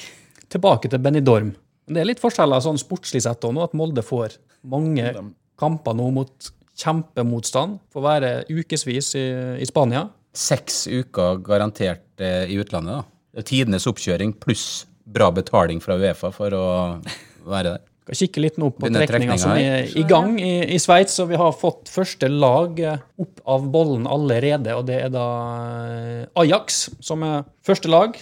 tilbake 0.49 0.89
til 0.89 1.03
Benidorm. 1.05 1.55
Men 1.87 1.95
det 1.95 2.01
er 2.01 2.09
litt 2.09 2.23
forskjeller 2.23 2.63
sånn 2.65 2.81
sportslig 2.81 3.23
sett 3.23 3.45
også 3.45 3.53
nå, 3.53 3.65
at 3.65 3.75
Molde 3.75 4.03
får 4.03 4.39
mange 4.65 5.13
kamper 5.59 5.95
nå 5.95 6.11
mot 6.13 6.51
kjempemotstand. 6.77 7.79
Får 7.93 8.03
være 8.03 8.31
ukevis 8.49 9.15
i, 9.17 9.27
i 9.61 9.67
Spania. 9.69 10.09
Seks 10.37 10.85
uker 10.87 11.41
garantert 11.45 12.21
eh, 12.21 12.45
i 12.53 12.59
utlandet. 12.61 13.01
da. 13.01 13.45
Tidenes 13.47 13.87
oppkjøring 13.89 14.35
pluss 14.41 14.85
bra 15.07 15.31
betaling 15.33 15.81
fra 15.81 15.97
Uefa 15.97 16.33
for 16.35 16.53
å 16.57 16.67
være 17.47 17.77
der. 17.77 17.85
Skal 18.07 18.19
kikke 18.21 18.43
litt 18.45 18.59
nå 18.63 18.69
på 18.71 18.87
trekninga 18.87 19.35
som 19.41 19.57
er 19.59 19.89
i 19.99 20.05
gang 20.07 20.37
i, 20.39 20.61
i 20.77 20.79
Sveits, 20.79 21.17
og 21.25 21.33
vi 21.33 21.39
har 21.41 21.57
fått 21.59 21.91
første 21.91 22.29
lag 22.31 22.79
eh, 22.79 23.01
opp 23.19 23.41
av 23.57 23.67
bollen 23.73 24.07
allerede, 24.07 24.77
og 24.79 24.87
det 24.87 25.01
er 25.09 25.11
da 25.15 25.27
eh, 25.91 26.21
Ajax 26.39 26.85
som 27.03 27.25
er 27.27 27.43
første 27.67 27.91
lag. 27.91 28.21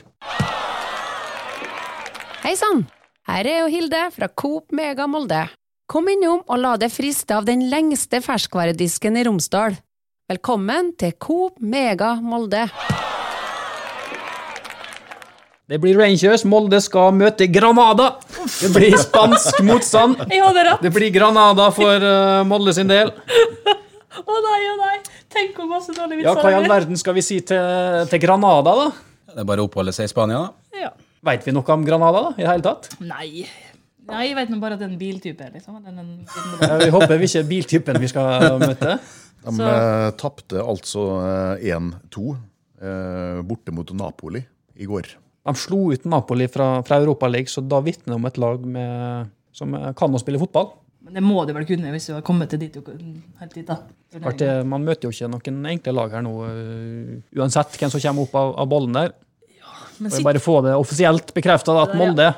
Hei 2.44 2.54
sann! 2.61 2.87
Her 3.28 3.49
er 3.49 3.61
jo 3.62 3.68
Hilde 3.73 4.00
fra 4.12 4.28
Coop 4.28 4.73
Mega 4.76 5.06
Molde. 5.09 5.47
Kom 5.88 6.09
innom 6.12 6.42
og 6.44 6.61
la 6.61 6.75
deg 6.80 6.92
friste 6.92 7.37
av 7.37 7.44
den 7.49 7.66
lengste 7.73 8.21
ferskvaredisken 8.25 9.16
i 9.21 9.25
Romsdal. 9.28 9.76
Velkommen 10.25 10.87
til 10.97 11.11
Coop 11.21 11.59
Mega 11.61 12.14
Molde. 12.25 12.62
Det 15.69 15.76
blir 15.83 15.99
Rangers. 16.00 16.47
Molde 16.49 16.78
skal 16.81 17.11
møte 17.12 17.45
Granada. 17.52 18.07
Det 18.33 18.71
blir 18.73 18.97
spansk 19.02 19.59
motstand. 19.69 20.23
Det 20.81 20.93
blir 20.95 21.11
Granada 21.12 21.66
for 21.76 22.09
eh, 22.09 22.40
Molde 22.49 22.73
sin 22.73 22.88
del. 22.88 23.12
Å 24.25 24.38
nei, 24.47 24.62
å 24.71 24.78
nei! 24.81 24.95
Tenk 25.28 25.59
om 25.61 25.69
masse 25.75 25.93
dårlige 25.93 26.25
Ja, 26.25 26.33
vitser 26.33 26.40
Hva 26.40 26.54
i 26.54 26.57
all 26.57 26.71
verden 26.73 26.97
skal 26.97 27.19
vi 27.19 27.25
si 27.26 27.43
til, 27.45 28.09
til 28.09 28.23
Granada, 28.23 28.73
da? 28.81 28.87
Det 29.35 29.43
er 29.45 29.50
bare 29.50 29.61
å 29.61 29.69
oppholde 29.69 29.93
seg 29.93 30.09
i 30.09 30.12
Spania, 30.14 30.40
da. 30.40 30.81
Ja. 30.87 30.95
Veit 31.28 31.45
vi 31.45 31.52
noe 31.52 31.76
om 31.76 31.85
Granada 31.85 32.31
da, 32.31 32.33
i 32.38 32.47
det 32.47 32.49
hele 32.49 32.64
tatt? 32.64 32.88
Nei. 33.04 33.45
Nei, 34.09 34.23
jeg 34.31 34.38
vet 34.40 34.49
nå 34.52 34.57
bare 34.64 34.78
at 34.78 34.81
det 34.81 34.88
er 34.88 34.95
en 34.95 35.00
biltype. 35.00 35.50
liksom. 35.52 35.83
Den, 35.85 36.00
den, 36.00 36.16
den, 36.25 36.64
Ja, 36.64 36.81
vi 36.81 36.88
håper 36.97 37.21
vi 37.21 37.28
ikke 37.28 37.45
er 37.45 37.52
biltypen 37.52 38.00
vi 38.00 38.12
skal 38.14 38.59
møte. 38.64 38.97
De 39.44 39.52
Så- 39.52 39.68
eh, 39.68 40.10
tapte 40.20 40.62
altså 40.62 41.02
eh, 41.60 41.74
1-2 41.76 42.36
eh, 42.80 43.42
borte 43.44 43.72
mot 43.76 43.90
Napoli 43.92 44.40
i 44.76 44.86
går. 44.88 45.10
De 45.44 45.54
slo 45.60 45.90
ut 45.92 46.04
Napoli 46.08 46.46
fra, 46.48 46.78
fra 46.86 46.96
Europaligaen, 47.02 47.50
så 47.52 47.60
da 47.68 47.82
vitner 47.84 48.14
det 48.14 48.16
om 48.16 48.24
et 48.30 48.38
lag 48.40 48.64
med, 48.64 49.28
som 49.52 49.74
eh, 49.76 49.92
kan 49.98 50.14
å 50.14 50.20
spille 50.22 50.40
fotball. 50.40 50.70
Men 51.04 51.18
det 51.18 51.22
må 51.22 51.42
du 51.44 51.52
vel 51.52 51.66
kunne 51.68 51.90
hvis 51.92 52.06
du 52.08 52.14
har 52.16 52.22
kommet 52.24 52.48
til 52.48 52.62
dit, 52.62 52.78
helt 53.40 53.52
dit. 53.54 53.66
da. 53.68 53.76
Klart 54.14 54.40
man 54.64 54.86
møter 54.86 55.04
jo 55.04 55.12
ikke 55.12 55.28
noen 55.28 55.66
enkle 55.74 55.92
lag 55.92 56.14
her 56.16 56.24
nå, 56.24 56.32
øh, 56.48 57.20
uansett 57.36 57.76
hvem 57.76 57.92
som 57.92 58.00
kommer 58.00 58.24
opp 58.24 58.38
av, 58.40 58.54
av 58.64 58.70
bollen 58.72 58.96
der. 58.96 59.12
Men 60.00 60.08
Og 60.10 60.16
sitt, 60.16 60.24
bare 60.24 60.40
få 60.42 60.56
det 60.64 60.72
offisielt 60.74 61.28
bekrefta 61.36 61.76
at 61.84 61.92
Molde 61.94 62.32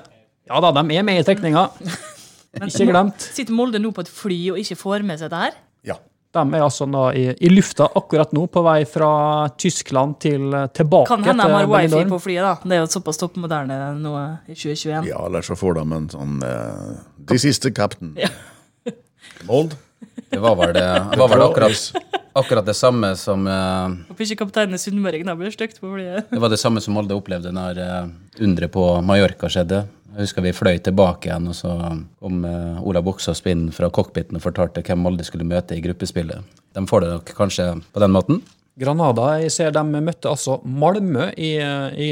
Ja 0.47 0.59
da, 0.61 0.73
de 0.77 0.83
er 0.99 1.07
med 1.07 1.21
i 1.23 1.25
trekninga. 1.25 1.69
Ikke 2.67 2.87
glemt. 2.89 3.21
sitter 3.37 3.55
Molde 3.55 3.79
nå 3.83 3.91
på 3.95 4.03
et 4.05 4.11
fly 4.11 4.39
og 4.55 4.61
ikke 4.61 4.77
får 4.81 5.05
med 5.07 5.21
seg 5.21 5.31
det 5.33 5.41
her? 5.45 5.57
Ja. 5.93 5.97
De 6.35 6.43
er 6.43 6.63
altså 6.65 6.85
da 6.91 7.07
i, 7.17 7.29
i 7.33 7.51
lufta 7.53 7.87
akkurat 7.97 8.33
nå, 8.37 8.45
på 8.53 8.63
vei 8.67 8.81
fra 8.89 9.11
Tyskland 9.57 10.19
til 10.21 10.53
tilbake 10.77 11.09
Kan 11.09 11.25
hende 11.25 11.47
de 11.47 11.55
har 11.55 11.71
wifi 11.71 12.03
på 12.11 12.19
flyet, 12.27 12.45
da. 12.45 12.57
Det 12.63 12.77
er 12.77 12.83
jo 12.83 12.91
såpass 12.99 13.21
topp 13.23 13.39
moderne 13.41 13.79
nå 14.01 14.13
i 14.47 14.55
2021. 14.55 15.09
ja, 15.09 15.23
eller 15.27 15.47
så 15.47 15.57
får 15.57 15.79
de 15.79 15.87
en 15.97 16.11
sånn 16.13 16.37
uh, 16.45 16.99
This 17.31 17.47
is 17.49 17.63
the 17.65 17.73
captain. 17.73 18.15
Mold. 19.49 19.77
Det 20.31 20.39
var 20.43 20.57
vel, 20.59 20.75
det, 20.75 21.19
var 21.19 21.29
vel 21.31 21.43
akkurat, 21.43 22.13
akkurat 22.33 22.67
det 22.67 22.75
samme 22.77 23.13
som 23.17 23.47
eh, 23.49 23.97
Håper 24.11 24.27
ikke 24.27 24.45
kapteinen 24.45 24.81
sunnmøring. 24.81 25.27
Blir 25.39 25.55
stygt 25.55 25.81
på 25.81 25.93
flyet. 25.93 26.29
Det 26.31 26.41
var 26.43 26.53
det 26.53 26.59
samme 26.61 26.83
som 26.85 26.97
Molde 26.97 27.17
opplevde 27.17 27.53
når 27.55 27.81
uh, 27.81 28.09
underet 28.43 28.75
på 28.75 28.85
Mallorca 29.07 29.51
skjedde. 29.53 29.85
Jeg 30.17 30.25
husker 30.31 30.45
vi 30.47 30.55
fløy 30.57 30.79
tilbake 30.81 31.29
igjen, 31.29 31.51
og 31.53 31.57
så 31.59 31.75
kom 32.25 32.39
uh, 32.49 32.79
Ola 32.89 33.03
Boksås 33.05 33.43
inn 33.53 33.67
fra 33.75 33.91
cockpiten 33.93 34.39
og 34.39 34.45
fortalte 34.47 34.81
hvem 34.81 35.03
Molde 35.05 35.27
skulle 35.29 35.45
møte 35.45 35.77
i 35.77 35.83
gruppespillet. 35.85 36.57
De 36.73 36.85
får 36.89 37.05
det 37.05 37.11
nok 37.13 37.33
kanskje 37.37 37.67
på 37.93 38.01
den 38.01 38.15
måten. 38.15 38.41
Granada, 38.81 39.35
jeg 39.43 39.53
ser 39.53 39.77
de 39.77 39.83
møtte 39.85 40.33
altså 40.33 40.57
Malmö 40.65 41.29
i, 41.37 41.53
i 41.61 42.09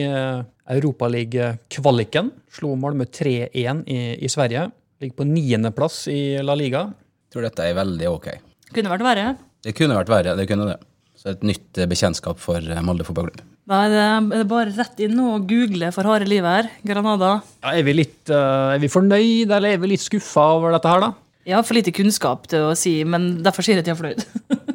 Europaliga-kvaliken. 0.77 2.29
Slo 2.53 2.75
Malmö 2.81 3.09
3-1 3.09 3.85
i, 3.89 3.99
i 4.21 4.33
Sverige. 4.33 4.67
Ligger 5.01 5.23
på 5.23 5.29
niendeplass 5.29 6.05
i 6.13 6.21
La 6.45 6.57
Liga. 6.61 6.87
Jeg 7.25 7.37
tror 7.37 7.49
dette 7.49 7.69
er 7.69 7.81
veldig 7.81 8.13
ok. 8.13 8.31
Kunne 8.75 8.93
vært 8.93 9.09
verre. 9.09 9.27
Det 9.65 9.73
kunne 9.77 9.97
vært 9.97 10.13
verre, 10.13 10.37
det 10.37 10.49
kunne 10.51 10.69
det. 10.75 10.79
Så 11.17 11.33
et 11.33 11.45
nytt 11.47 11.81
eh, 11.81 11.89
bekjentskap 11.89 12.41
for 12.43 12.61
eh, 12.61 12.85
Molde 12.85 13.09
fotballklubb. 13.09 13.54
Er 13.65 13.89
det, 13.89 14.07
er 14.37 14.49
bare 14.49 14.73
rett 14.77 14.99
inn 15.01 15.17
og 15.25 15.47
google 15.49 15.89
for 15.95 16.05
harde 16.05 16.29
livet 16.29 16.51
her. 16.51 16.71
Granada. 16.85 17.39
Ja, 17.63 17.73
er, 17.73 17.85
vi 17.87 17.95
litt, 17.97 18.21
øh, 18.29 18.75
er 18.75 18.83
vi 18.83 18.93
fornøyd, 18.93 19.49
eller 19.49 19.71
er 19.73 19.81
vi 19.81 19.95
litt 19.95 20.05
skuffa 20.05 20.51
over 20.59 20.75
dette 20.77 20.91
her, 20.91 21.01
da? 21.07 21.15
Jeg 21.45 21.57
har 21.57 21.65
for 21.65 21.77
lite 21.77 21.93
kunnskap 21.93 22.47
til 22.49 22.71
å 22.71 22.77
si, 22.77 22.99
men 23.09 23.39
derfor 23.45 23.65
sier 23.65 23.79
jeg 23.79 23.85
at 23.85 23.91
jeg 23.91 23.97
er 23.97 24.03
fornøyd. 24.03 24.75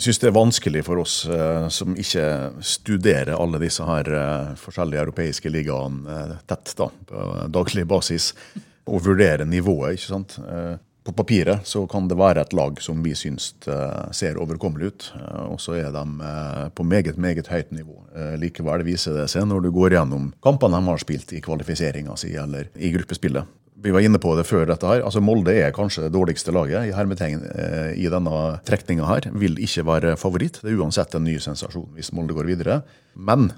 Jeg 0.00 0.14
syns 0.14 0.20
det 0.22 0.28
er 0.30 0.32
vanskelig 0.32 0.80
for 0.86 1.00
oss 1.02 1.14
eh, 1.28 1.66
som 1.68 1.92
ikke 1.92 2.22
studerer 2.64 3.34
alle 3.36 3.58
disse 3.60 3.84
her 3.84 4.08
eh, 4.08 4.54
forskjellige 4.56 5.02
europeiske 5.02 5.52
ligaene 5.52 6.14
eh, 6.14 6.30
tett 6.48 6.72
da, 6.78 6.86
på 6.88 7.24
daglig 7.52 7.84
basis, 7.84 8.30
å 8.88 8.96
vurdere 9.04 9.44
nivået. 9.44 9.98
ikke 9.98 10.06
sant? 10.06 10.38
På 11.04 11.12
papiret 11.12 11.66
så 11.66 11.86
kan 11.88 12.08
det 12.10 12.18
være 12.20 12.42
et 12.44 12.52
lag 12.52 12.80
som 12.84 12.98
vi 13.00 13.14
syns 13.16 13.54
eh, 13.72 14.10
ser 14.12 14.36
overkommelig 14.40 14.90
ut, 14.90 15.06
eh, 15.16 15.44
og 15.48 15.60
så 15.62 15.78
er 15.80 15.94
de 15.94 16.02
eh, 16.28 16.66
på 16.76 16.84
meget, 16.84 17.16
meget 17.16 17.48
høyt 17.48 17.70
nivå. 17.72 17.96
Likevel 18.40 18.82
viser 18.84 19.14
det 19.16 19.28
seg 19.32 19.46
når 19.48 19.64
du 19.64 19.70
går 19.72 19.94
gjennom 19.94 20.28
kampene 20.44 20.76
de 20.76 20.90
har 20.90 21.00
spilt 21.00 21.32
i 21.32 21.40
kvalifiseringa 21.44 22.16
si 22.20 22.34
eller 22.36 22.68
i 22.76 22.90
gruppespillet. 22.92 23.56
Vi 23.80 23.94
var 23.94 24.04
inne 24.04 24.20
på 24.20 24.34
det 24.36 24.44
før 24.44 24.66
dette 24.68 24.84
her. 24.84 25.00
altså 25.06 25.22
Molde 25.24 25.54
er 25.56 25.72
kanskje 25.72 26.02
det 26.04 26.12
dårligste 26.12 26.52
laget 26.52 26.90
i 26.90 26.92
hermetegn 26.92 27.46
i 27.96 28.10
denne 28.12 28.40
trekninga 28.68 29.06
her. 29.08 29.28
Vil 29.40 29.56
ikke 29.62 29.86
være 29.88 30.18
favoritt. 30.20 30.58
Det 30.60 30.68
er 30.68 30.82
uansett 30.82 31.16
en 31.16 31.24
ny 31.24 31.38
sensasjon 31.40 31.86
hvis 31.96 32.12
Molde 32.12 32.36
går 32.36 32.50
videre. 32.50 32.82
Men 33.16 33.48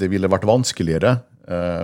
det 0.00 0.08
ville 0.08 0.30
vært 0.32 0.48
vanskeligere 0.48 1.18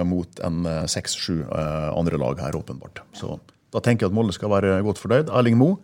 mot 0.09 0.41
en 0.47 0.65
seks-sju 0.89 1.43
andre 1.53 2.23
lag 2.23 2.41
her, 2.47 2.57
åpenbart. 2.57 3.03
Så 3.13 3.35
da 3.77 3.83
tenker 3.85 4.07
jeg 4.07 4.13
at 4.15 4.17
Molde 4.17 4.33
skal 4.37 4.49
være 4.55 4.79
godt 4.87 5.01
fornøyd. 5.03 5.29
Erling 5.37 5.59
Moe 5.61 5.77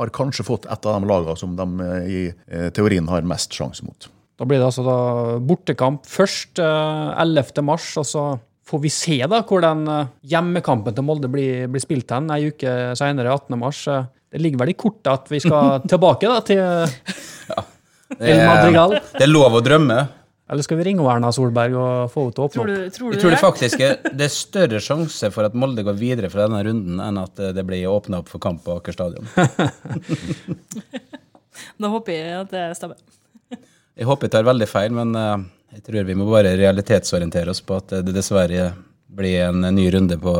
har 0.00 0.10
kanskje 0.12 0.44
fått 0.44 0.66
et 0.68 0.86
av 0.88 0.96
de 1.00 1.08
lagene 1.08 1.36
som 1.40 1.52
de 1.56 1.66
eh, 1.84 2.08
i 2.08 2.20
eh, 2.48 2.68
teorien 2.76 3.06
har 3.12 3.24
mest 3.28 3.52
sjanse 3.56 3.84
mot. 3.84 4.08
Da 4.36 4.44
blir 4.48 4.60
det 4.60 4.66
altså 4.68 4.82
da 4.84 4.96
bortekamp 5.40 6.04
først 6.08 6.60
eh, 6.60 7.14
11. 7.22 7.62
mars, 7.64 7.86
og 8.00 8.04
så 8.08 8.24
får 8.66 8.82
vi 8.82 8.90
se 8.92 9.16
da 9.30 9.40
hvor 9.46 9.62
den 9.64 9.84
eh, 9.88 10.08
hjemmekampen 10.32 10.96
til 10.96 11.06
Molde 11.06 11.30
blir, 11.32 11.64
blir 11.72 11.84
spilt 11.84 12.12
hen 12.12 12.28
ei 12.34 12.48
uke 12.50 12.74
senere, 12.98 13.32
18. 13.36 13.56
mars. 13.60 13.84
Eh, 13.88 14.04
Det 14.36 14.40
ligger 14.42 14.58
vel 14.64 14.72
i 14.72 14.76
kortet 14.76 15.12
at 15.12 15.28
vi 15.32 15.38
skal 15.40 15.80
tilbake 15.92 16.28
da 16.28 16.40
til 16.44 16.60
Det 18.16 18.32
El 18.32 18.42
Madrigal. 18.46 18.96
det 19.16 19.24
er 19.24 19.30
lov 19.32 19.54
å 19.58 19.62
drømme. 19.64 19.96
Eller 20.46 20.62
skal 20.62 20.78
vi 20.78 20.84
ringe 20.86 21.02
Erna 21.10 21.32
Solberg 21.34 21.74
og 21.74 22.10
få 22.12 22.22
henne 22.26 22.34
til 22.36 22.42
å 22.44 22.46
åpne 22.46 22.60
Tror 22.60 22.68
opp? 22.70 22.76
du, 22.84 22.90
tror 22.94 23.10
du 23.10 23.16
Jeg 23.16 23.22
tror 23.24 23.34
det 23.34 23.40
faktisk 23.42 23.80
er, 23.82 23.96
det 24.14 24.28
er 24.28 24.34
større 24.34 24.80
sjanse 24.84 25.30
for 25.34 25.48
at 25.48 25.56
Molde 25.58 25.82
går 25.86 25.96
videre 25.98 26.30
fra 26.30 26.46
denne 26.46 26.60
runden, 26.68 27.00
enn 27.02 27.18
at 27.18 27.42
det 27.56 27.64
blir 27.66 27.88
åpna 27.90 28.20
opp 28.22 28.30
for 28.30 28.42
kamp 28.42 28.62
på 28.66 28.76
Aker 28.78 28.94
stadion. 28.94 29.26
Da 31.80 31.88
håper 31.88 32.12
jeg 32.12 32.32
at 32.36 32.50
det 32.52 32.64
stemmer. 32.76 32.98
Jeg 33.96 34.04
håper 34.08 34.28
jeg 34.28 34.32
tar 34.34 34.44
veldig 34.44 34.66
feil, 34.68 34.92
men 34.92 35.14
eh, 35.16 35.44
jeg 35.76 35.84
tror 35.86 36.04
vi 36.08 36.16
må 36.18 36.26
bare 36.28 36.52
realitetsorientere 36.58 37.52
oss 37.52 37.62
på 37.64 37.78
at 37.80 37.94
det 38.04 38.12
dessverre 38.16 38.70
blir 39.16 39.46
en 39.46 39.64
ny 39.72 39.86
runde 39.94 40.18
på 40.20 40.34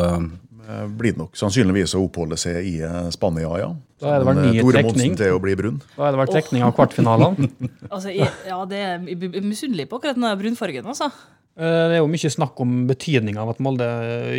Blir 0.99 1.15
det 1.15 1.21
nok 1.21 1.37
sannsynligvis 1.39 1.95
å 1.95 2.03
oppholde 2.07 2.39
seg 2.41 2.59
i 2.67 2.75
eh, 2.83 3.09
Spania, 3.15 3.51
ja. 3.61 3.71
Da 4.03 4.13
er 4.13 4.21
det 4.23 4.29
vel 4.29 4.41
eh, 4.43 4.51
ny 4.51 4.61
Tore 4.61 4.75
trekning. 4.81 4.99
Monsen 4.99 5.17
til 5.21 5.37
å 5.37 5.41
bli 5.43 5.55
brun. 5.59 5.79
Da 5.95 6.09
er 6.09 6.15
det 6.17 6.21
vel 6.21 6.31
trekning 6.35 6.67
av 6.67 6.75
kvartfinalene. 6.77 7.49
Altså, 7.95 8.11
jeg, 8.13 8.29
ja, 8.49 8.59
det 8.69 8.81
er, 8.83 9.43
misunnelig 9.47 9.87
på 9.91 10.01
akkurat 10.01 10.19
den 10.19 10.41
brunfargen, 10.43 10.89
altså. 10.93 11.11
Eh, 11.57 11.63
Det 11.65 11.97
er 11.97 12.03
jo 12.03 12.09
mye 12.13 12.33
snakk 12.35 12.63
om 12.65 12.73
betydninga 12.91 13.45
av 13.45 13.53
at 13.55 13.63
Molde 13.65 13.87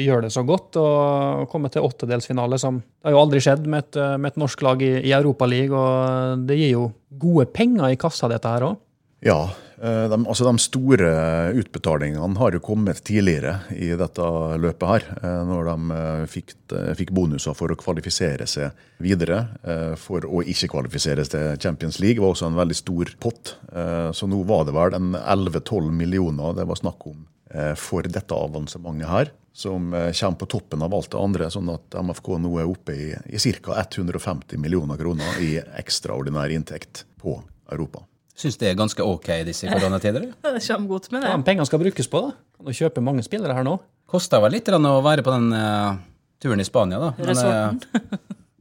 gjør 0.03 0.27
det 0.27 0.33
så 0.35 0.43
godt 0.45 0.77
og 0.81 1.47
kommer 1.53 1.73
til 1.73 1.87
åttedelsfinale. 1.87 2.59
Som, 2.61 2.81
det 2.83 3.09
har 3.09 3.15
jo 3.15 3.21
aldri 3.23 3.41
skjedd 3.43 3.65
med 3.65 3.87
et, 3.87 4.01
med 4.19 4.33
et 4.33 4.41
norsk 4.43 4.65
lag 4.67 4.83
i, 4.85 4.91
i 5.07 5.15
Europaligaen, 5.17 5.77
og 5.79 6.43
det 6.49 6.59
gir 6.59 6.75
jo 6.75 6.89
gode 7.17 7.47
penger 7.55 7.95
i 7.95 7.97
kassa, 7.99 8.29
dette 8.29 8.51
her 8.51 8.67
òg. 8.67 8.77
Ja, 9.25 9.39
eh, 9.47 9.63
de, 10.09 10.17
altså 10.25 10.45
de 10.47 10.57
store 10.63 11.09
utbetalingene 11.53 12.39
har 12.39 12.55
jo 12.55 12.61
kommet 12.65 12.97
tidligere 13.05 13.59
i 13.77 13.91
dette 13.99 14.25
løpet 14.57 14.87
her. 14.89 15.05
eh, 15.21 15.41
Når 15.45 15.67
de 15.69 15.97
eh, 15.97 16.23
fikk, 16.31 16.55
eh, 16.73 16.93
fikk 16.97 17.11
bonuser 17.13 17.53
for 17.53 17.69
å 17.69 17.77
kvalifisere 17.77 18.47
seg 18.49 18.71
videre. 19.03 19.43
eh, 19.63 19.93
For 20.01 20.25
å 20.25 20.41
ikke 20.41 20.71
kvalifiseres 20.73 21.29
til 21.29 21.57
Champions 21.61 21.99
League 22.01 22.23
var 22.23 22.33
også 22.33 22.47
en 22.49 22.57
veldig 22.57 22.79
stor 22.79 23.13
pott. 23.21 23.55
Eh, 23.71 24.09
Så 24.17 24.25
nå 24.27 24.41
var 24.49 24.65
det 24.65 24.73
vel 24.73 24.97
en 24.97 25.13
11-12 25.13 25.91
millioner 25.91 26.55
det 26.57 26.65
var 26.67 26.75
snakk 26.81 27.05
om 27.05 27.27
eh, 27.53 27.75
for 27.75 28.01
dette 28.01 28.33
avansementet 28.33 29.07
her. 29.13 29.31
Som 29.53 29.93
eh, 29.93 30.11
kommer 30.13 30.37
på 30.41 30.49
toppen 30.57 30.81
av 30.81 30.93
alt 30.93 31.11
det 31.13 31.21
andre, 31.21 31.51
sånn 31.53 31.69
at 31.73 31.93
MFK 32.01 32.37
nå 32.41 32.57
er 32.59 32.65
oppe 32.69 32.93
i, 32.93 33.13
i 33.29 33.37
ca. 33.61 33.77
150 33.85 34.57
millioner 34.57 34.97
kroner 34.97 35.37
i 35.41 35.57
ekstraordinær 35.77 36.49
inntekt 36.49 37.05
på 37.21 37.43
Europa. 37.71 38.05
Syns 38.37 38.59
det 38.61 38.69
er 38.69 38.75
ganske 38.77 39.01
ok 39.01 39.31
i 39.39 39.45
disse 39.47 39.69
koronatider. 39.69 40.27
Det 40.45 40.61
kommer 40.61 40.91
godt 40.91 41.09
med 41.11 41.23
det. 41.25 41.31
de 41.33 41.45
pengene 41.47 41.65
skal 41.65 41.81
brukes 41.81 42.09
på, 42.11 42.21
da? 42.27 42.35
Kan 42.57 42.69
du 42.69 42.77
kjøpe 42.77 43.01
mange 43.01 43.25
spillere 43.25 43.55
her 43.57 43.65
nå? 43.65 43.79
Kosta 44.07 44.39
vel 44.43 44.53
litt 44.53 44.69
å 44.69 44.99
være 45.03 45.25
på 45.25 45.33
den 45.33 45.49
uh, 45.57 45.97
turen 46.39 46.61
i 46.61 46.67
Spania, 46.67 46.99
da. 47.01 47.09
Men 47.17 47.41
eh, 47.41 48.13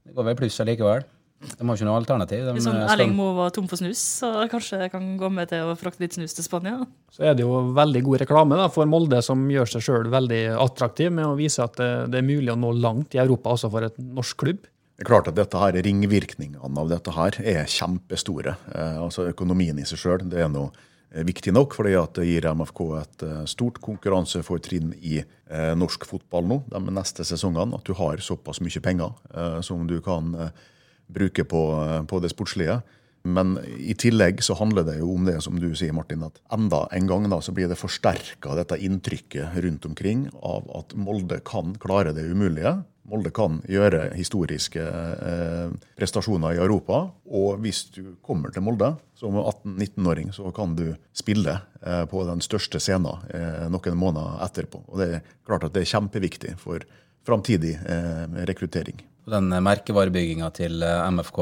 det 0.09 0.16
går 0.16 0.26
vel 0.30 0.38
pluss 0.40 0.56
allikevel. 0.64 1.04
De 1.47 1.66
har 1.68 1.76
ikke 1.76 1.87
noe 1.87 1.99
alternativ. 2.00 2.45
De, 2.47 2.54
Hvis 2.56 2.64
sånn 2.64 2.78
eh, 2.80 2.88
Erling 2.95 3.12
Moe 3.14 3.35
var 3.37 3.52
tom 3.54 3.66
for 3.68 3.78
snus, 3.78 4.00
så 4.23 4.30
kanskje 4.50 4.80
jeg 4.87 4.92
kan 4.95 5.11
gå 5.21 5.28
med 5.33 5.50
til 5.52 5.68
å 5.68 5.75
frakte 5.78 6.02
litt 6.02 6.16
snus 6.16 6.35
til 6.35 6.47
Spania. 6.47 6.78
Så 7.12 7.26
er 7.28 7.37
det 7.37 7.45
jo 7.45 7.61
veldig 7.76 8.02
god 8.06 8.25
reklame 8.25 8.59
da, 8.59 8.71
for 8.73 8.88
Molde, 8.90 9.21
som 9.25 9.45
gjør 9.52 9.68
seg 9.76 9.85
sjøl 9.85 10.09
veldig 10.12 10.40
attraktiv 10.64 11.12
med 11.12 11.28
å 11.28 11.37
vise 11.38 11.62
at 11.64 11.76
det, 11.78 11.90
det 12.14 12.23
er 12.23 12.26
mulig 12.26 12.54
å 12.54 12.59
nå 12.59 12.73
langt 12.80 13.14
i 13.14 13.21
Europa 13.23 13.52
også 13.54 13.71
for 13.73 13.87
et 13.87 14.00
norsk 14.00 14.40
klubb. 14.40 14.64
Det 14.97 15.05
er 15.05 15.11
klart 15.11 15.26
at 15.29 15.37
dette 15.37 15.61
her, 15.61 15.76
Ringvirkningene 15.85 16.81
av 16.81 16.88
dette 16.88 17.12
her 17.12 17.37
er 17.45 17.67
kjempestore. 17.69 18.55
Eh, 18.73 18.97
altså 18.97 19.26
Økonomien 19.29 19.76
i 19.76 19.85
seg 19.85 20.00
sjøl 20.00 20.25
er 20.33 20.49
nå 20.49 20.71
eh, 21.12 21.21
viktig 21.29 21.53
nok, 21.53 21.76
fordi 21.76 21.93
at 22.00 22.17
det 22.17 22.25
gir 22.31 22.49
MFK 22.49 22.81
et 23.03 23.25
eh, 23.26 23.43
stort 23.45 23.83
konkurransefortrinn 23.85 24.95
i 25.05 25.19
eh, 25.21 25.75
norsk 25.76 26.09
fotball 26.09 26.49
nå 26.49 26.59
de 26.73 26.81
neste 26.97 27.29
sesongene. 27.29 27.76
At 27.76 27.85
du 27.85 27.93
har 28.00 28.25
såpass 28.25 28.62
mye 28.65 28.81
penger 28.81 29.12
eh, 29.37 29.61
som 29.69 29.85
du 29.85 29.99
kan 30.00 30.33
eh, 30.47 30.65
bruke 31.12 31.45
på, 31.45 31.62
på 32.09 32.25
det 32.25 32.33
sportslige. 32.33 32.81
Men 33.26 33.59
i 33.76 33.93
tillegg 33.99 34.41
så 34.41 34.57
handler 34.57 34.88
det 34.88 34.99
jo 35.03 35.12
om 35.12 35.29
det 35.29 35.43
som 35.45 35.61
du 35.61 35.69
sier, 35.76 35.93
Martin, 35.93 36.25
at 36.25 36.41
enda 36.57 36.87
en 36.95 37.09
gang 37.11 37.29
da 37.29 37.43
så 37.45 37.53
blir 37.53 37.69
det 37.69 37.76
forsterka 37.76 38.57
dette 38.57 38.81
inntrykket 38.81 39.61
rundt 39.61 39.85
omkring 39.88 40.29
av 40.41 40.71
at 40.79 40.97
Molde 40.97 41.43
kan 41.45 41.76
klare 41.83 42.17
det 42.17 42.25
umulige. 42.31 42.79
Molde 43.06 43.30
kan 43.34 43.60
gjøre 43.70 44.10
historiske 44.16 44.82
eh, 44.82 45.75
prestasjoner 45.98 46.56
i 46.56 46.60
Europa. 46.62 47.04
Og 47.30 47.60
hvis 47.62 47.84
du 47.94 48.16
kommer 48.25 48.52
til 48.54 48.64
Molde 48.66 48.92
som 49.18 49.36
18-19-åring, 49.38 50.32
så 50.34 50.50
kan 50.56 50.75
du 50.78 50.88
spille 51.16 51.58
eh, 51.82 52.04
på 52.10 52.25
den 52.28 52.42
største 52.44 52.80
scenen 52.82 53.26
eh, 53.30 53.66
noen 53.72 54.00
måneder 54.00 54.42
etterpå. 54.48 54.82
Og 54.90 55.02
det 55.02 55.10
er 55.18 55.36
klart 55.46 55.68
at 55.68 55.76
det 55.76 55.84
er 55.84 55.92
kjempeviktig 55.94 56.56
for 56.62 56.82
framtidig 57.26 57.76
eh, 57.78 58.25
rekruttering. 58.48 59.04
Den 59.26 59.50
merkevarebygginga 59.50 60.50
til 60.54 60.82
eh, 60.86 61.06
MFK 61.10 61.40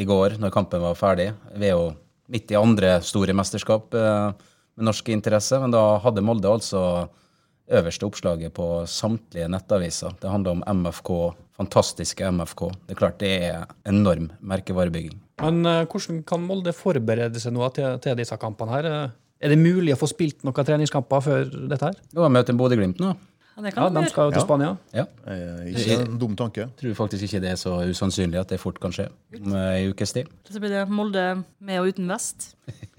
i 0.00 0.04
går, 0.08 0.38
når 0.40 0.52
kampen 0.52 0.84
var 0.84 0.98
ferdig. 0.98 1.30
Vi 1.56 1.68
er 1.68 1.76
jo 1.76 1.90
midt 2.32 2.52
i 2.52 2.60
andre 2.60 2.98
store 3.04 3.36
mesterskap 3.36 3.94
eh, 3.96 4.48
med 4.78 4.88
norsk 4.88 5.08
interesse, 5.12 5.60
men 5.60 5.72
da 5.74 5.84
hadde 6.04 6.24
Molde 6.24 6.52
altså 6.52 6.82
øverste 7.70 8.06
oppslaget 8.08 8.52
på 8.56 8.66
samtlige 8.88 9.48
nettaviser. 9.52 10.14
Det 10.22 10.30
handler 10.30 10.50
om 10.56 10.62
MFK, 10.82 11.10
fantastiske 11.58 12.30
MFK. 12.32 12.62
Det 12.86 12.94
er 12.96 13.00
klart 13.00 13.18
det 13.20 13.32
er 13.50 13.64
enorm 13.86 14.30
merkevarebygging. 14.40 15.16
Men 15.42 15.60
uh, 15.66 15.84
hvordan 15.86 16.22
kan 16.26 16.40
Molde 16.42 16.72
forberede 16.74 17.38
seg 17.42 17.52
nå 17.54 17.68
til, 17.76 17.98
til 18.02 18.16
disse 18.18 18.36
kampene 18.40 18.72
her? 18.74 18.88
Eh, 18.92 19.08
Er 19.40 19.52
det 19.52 19.58
mulig 19.62 19.92
å 19.94 19.98
få 20.00 20.08
spilt 20.10 20.42
noen 20.42 20.66
treningskamper 20.66 21.20
før 21.22 21.44
dette 21.70 21.84
her? 21.92 21.98
Jo, 22.10 22.24
har 22.24 22.32
møter 22.34 22.56
Bodø-Glimt 22.58 22.98
nå. 22.98 23.12
Ja, 23.58 23.70
Ja, 23.74 23.88
De 23.90 24.02
skal 24.10 24.28
jo 24.28 24.30
til 24.30 24.38
Ja. 24.38 24.44
Spania. 24.46 24.76
Ja. 24.94 25.04
Eh, 25.26 25.70
Ikke 25.74 26.00
en 26.04 26.18
dum 26.18 26.34
tanke. 26.38 26.60
Jeg 26.66 26.76
Tror 26.78 26.94
faktisk 27.06 27.24
ikke 27.26 27.40
det 27.42 27.50
er 27.50 27.56
så 27.58 27.76
usannsynlig 27.90 28.38
at 28.40 28.48
det 28.48 28.58
fort 28.62 28.78
kan 28.82 28.90
skje 28.94 29.08
om 29.34 29.54
ei 29.58 29.88
ukes 29.90 30.12
tid. 30.14 30.26
Så 30.50 30.58
blir 30.62 30.70
det 30.70 30.88
Molde 30.90 31.44
med 31.60 31.80
og 31.80 31.88
uten 31.92 32.06
vest. 32.08 32.54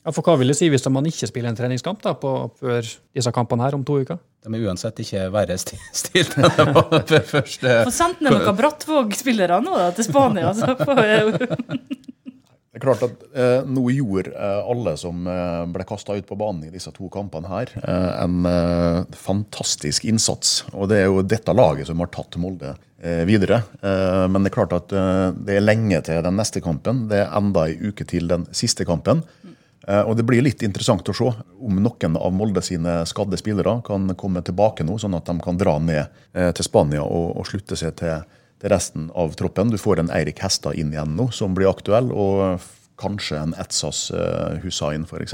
Ja, 0.00 0.12
For 0.16 0.24
hva 0.24 0.38
vil 0.40 0.48
det 0.48 0.56
si 0.56 0.70
hvis 0.72 0.86
man 0.88 1.08
ikke 1.08 1.28
spiller 1.28 1.52
en 1.52 1.58
treningskamp 1.58 2.00
da, 2.04 2.14
på, 2.16 2.32
før 2.60 2.80
disse 2.86 3.32
kampene 3.36 3.66
her 3.66 3.76
om 3.76 3.84
to 3.84 3.98
uker? 4.00 4.20
De 4.40 4.52
er 4.56 4.62
uansett 4.64 5.02
ikke 5.04 5.26
verre 5.34 5.58
stilt 5.60 6.38
enn 6.40 6.48
de 6.56 6.68
var 6.72 7.02
før 7.10 7.26
første 7.34 7.74
Få 7.84 7.92
sendt 7.92 8.22
ned 8.24 8.32
noen 8.32 8.56
Brattvåg-spillere 8.56 9.60
nå 9.64 9.76
da, 9.76 9.90
til 9.96 10.08
Spania. 10.08 10.54
Så 10.56 10.72
Det 12.70 12.78
er 12.78 12.84
klart 12.84 13.02
at 13.02 13.24
eh, 13.34 13.64
Nå 13.66 13.82
gjorde 13.92 14.30
eh, 14.30 14.60
alle 14.72 14.92
som 14.96 15.26
eh, 15.26 15.64
ble 15.74 15.84
kasta 15.88 16.14
ut 16.16 16.28
på 16.28 16.36
banen 16.38 16.68
i 16.68 16.70
disse 16.70 16.92
to 16.94 17.08
kampene 17.12 17.50
her, 17.50 17.72
eh, 17.82 18.10
en 18.22 18.46
eh, 18.46 19.16
fantastisk 19.18 20.06
innsats. 20.06 20.60
Og 20.72 20.86
det 20.92 21.00
er 21.02 21.10
jo 21.10 21.24
dette 21.26 21.52
laget 21.52 21.90
som 21.90 21.98
har 22.00 22.12
tatt 22.14 22.38
Molde 22.40 22.76
eh, 23.02 23.24
videre. 23.26 23.64
Eh, 23.82 24.22
men 24.30 24.46
det 24.46 24.52
er 24.52 24.54
klart 24.54 24.76
at 24.78 24.94
eh, 24.94 25.26
det 25.34 25.58
er 25.58 25.66
lenge 25.66 25.98
til 26.06 26.22
den 26.22 26.38
neste 26.38 26.62
kampen. 26.62 27.08
Det 27.10 27.18
er 27.24 27.34
enda 27.42 27.66
ei 27.66 27.90
uke 27.90 28.06
til 28.06 28.30
den 28.30 28.46
siste 28.54 28.86
kampen. 28.88 29.24
Eh, 29.88 30.02
og 30.02 30.16
det 30.18 30.26
blir 30.28 30.44
litt 30.44 30.64
interessant 30.66 31.08
å 31.08 31.14
se 31.16 31.30
om 31.60 31.78
noen 31.80 32.18
av 32.20 32.34
Molde 32.36 32.62
sine 32.64 33.00
skadde 33.08 33.38
spillere 33.40 33.78
kan 33.86 34.10
komme 34.18 34.42
tilbake 34.44 34.84
nå, 34.84 34.98
sånn 35.00 35.16
at 35.16 35.30
de 35.30 35.38
kan 35.44 35.60
dra 35.60 35.78
ned 35.80 36.02
eh, 36.34 36.50
til 36.56 36.66
Spania 36.66 37.04
og, 37.06 37.30
og 37.40 37.48
slutte 37.48 37.78
seg 37.78 37.96
til, 38.00 38.26
til 38.60 38.74
resten 38.74 39.08
av 39.16 39.32
troppen. 39.38 39.72
Du 39.72 39.80
får 39.80 40.02
en 40.02 40.12
Eirik 40.12 40.42
Hestad 40.44 40.76
inn 40.80 40.92
igjen 40.92 41.16
nå, 41.16 41.30
som 41.34 41.56
blir 41.56 41.70
aktuell, 41.70 42.12
og 42.12 42.60
kanskje 43.00 43.38
en 43.40 43.54
Etsas 43.56 44.10
uh, 44.12 44.58
Hussain 44.60 45.06
f.eks. 45.08 45.32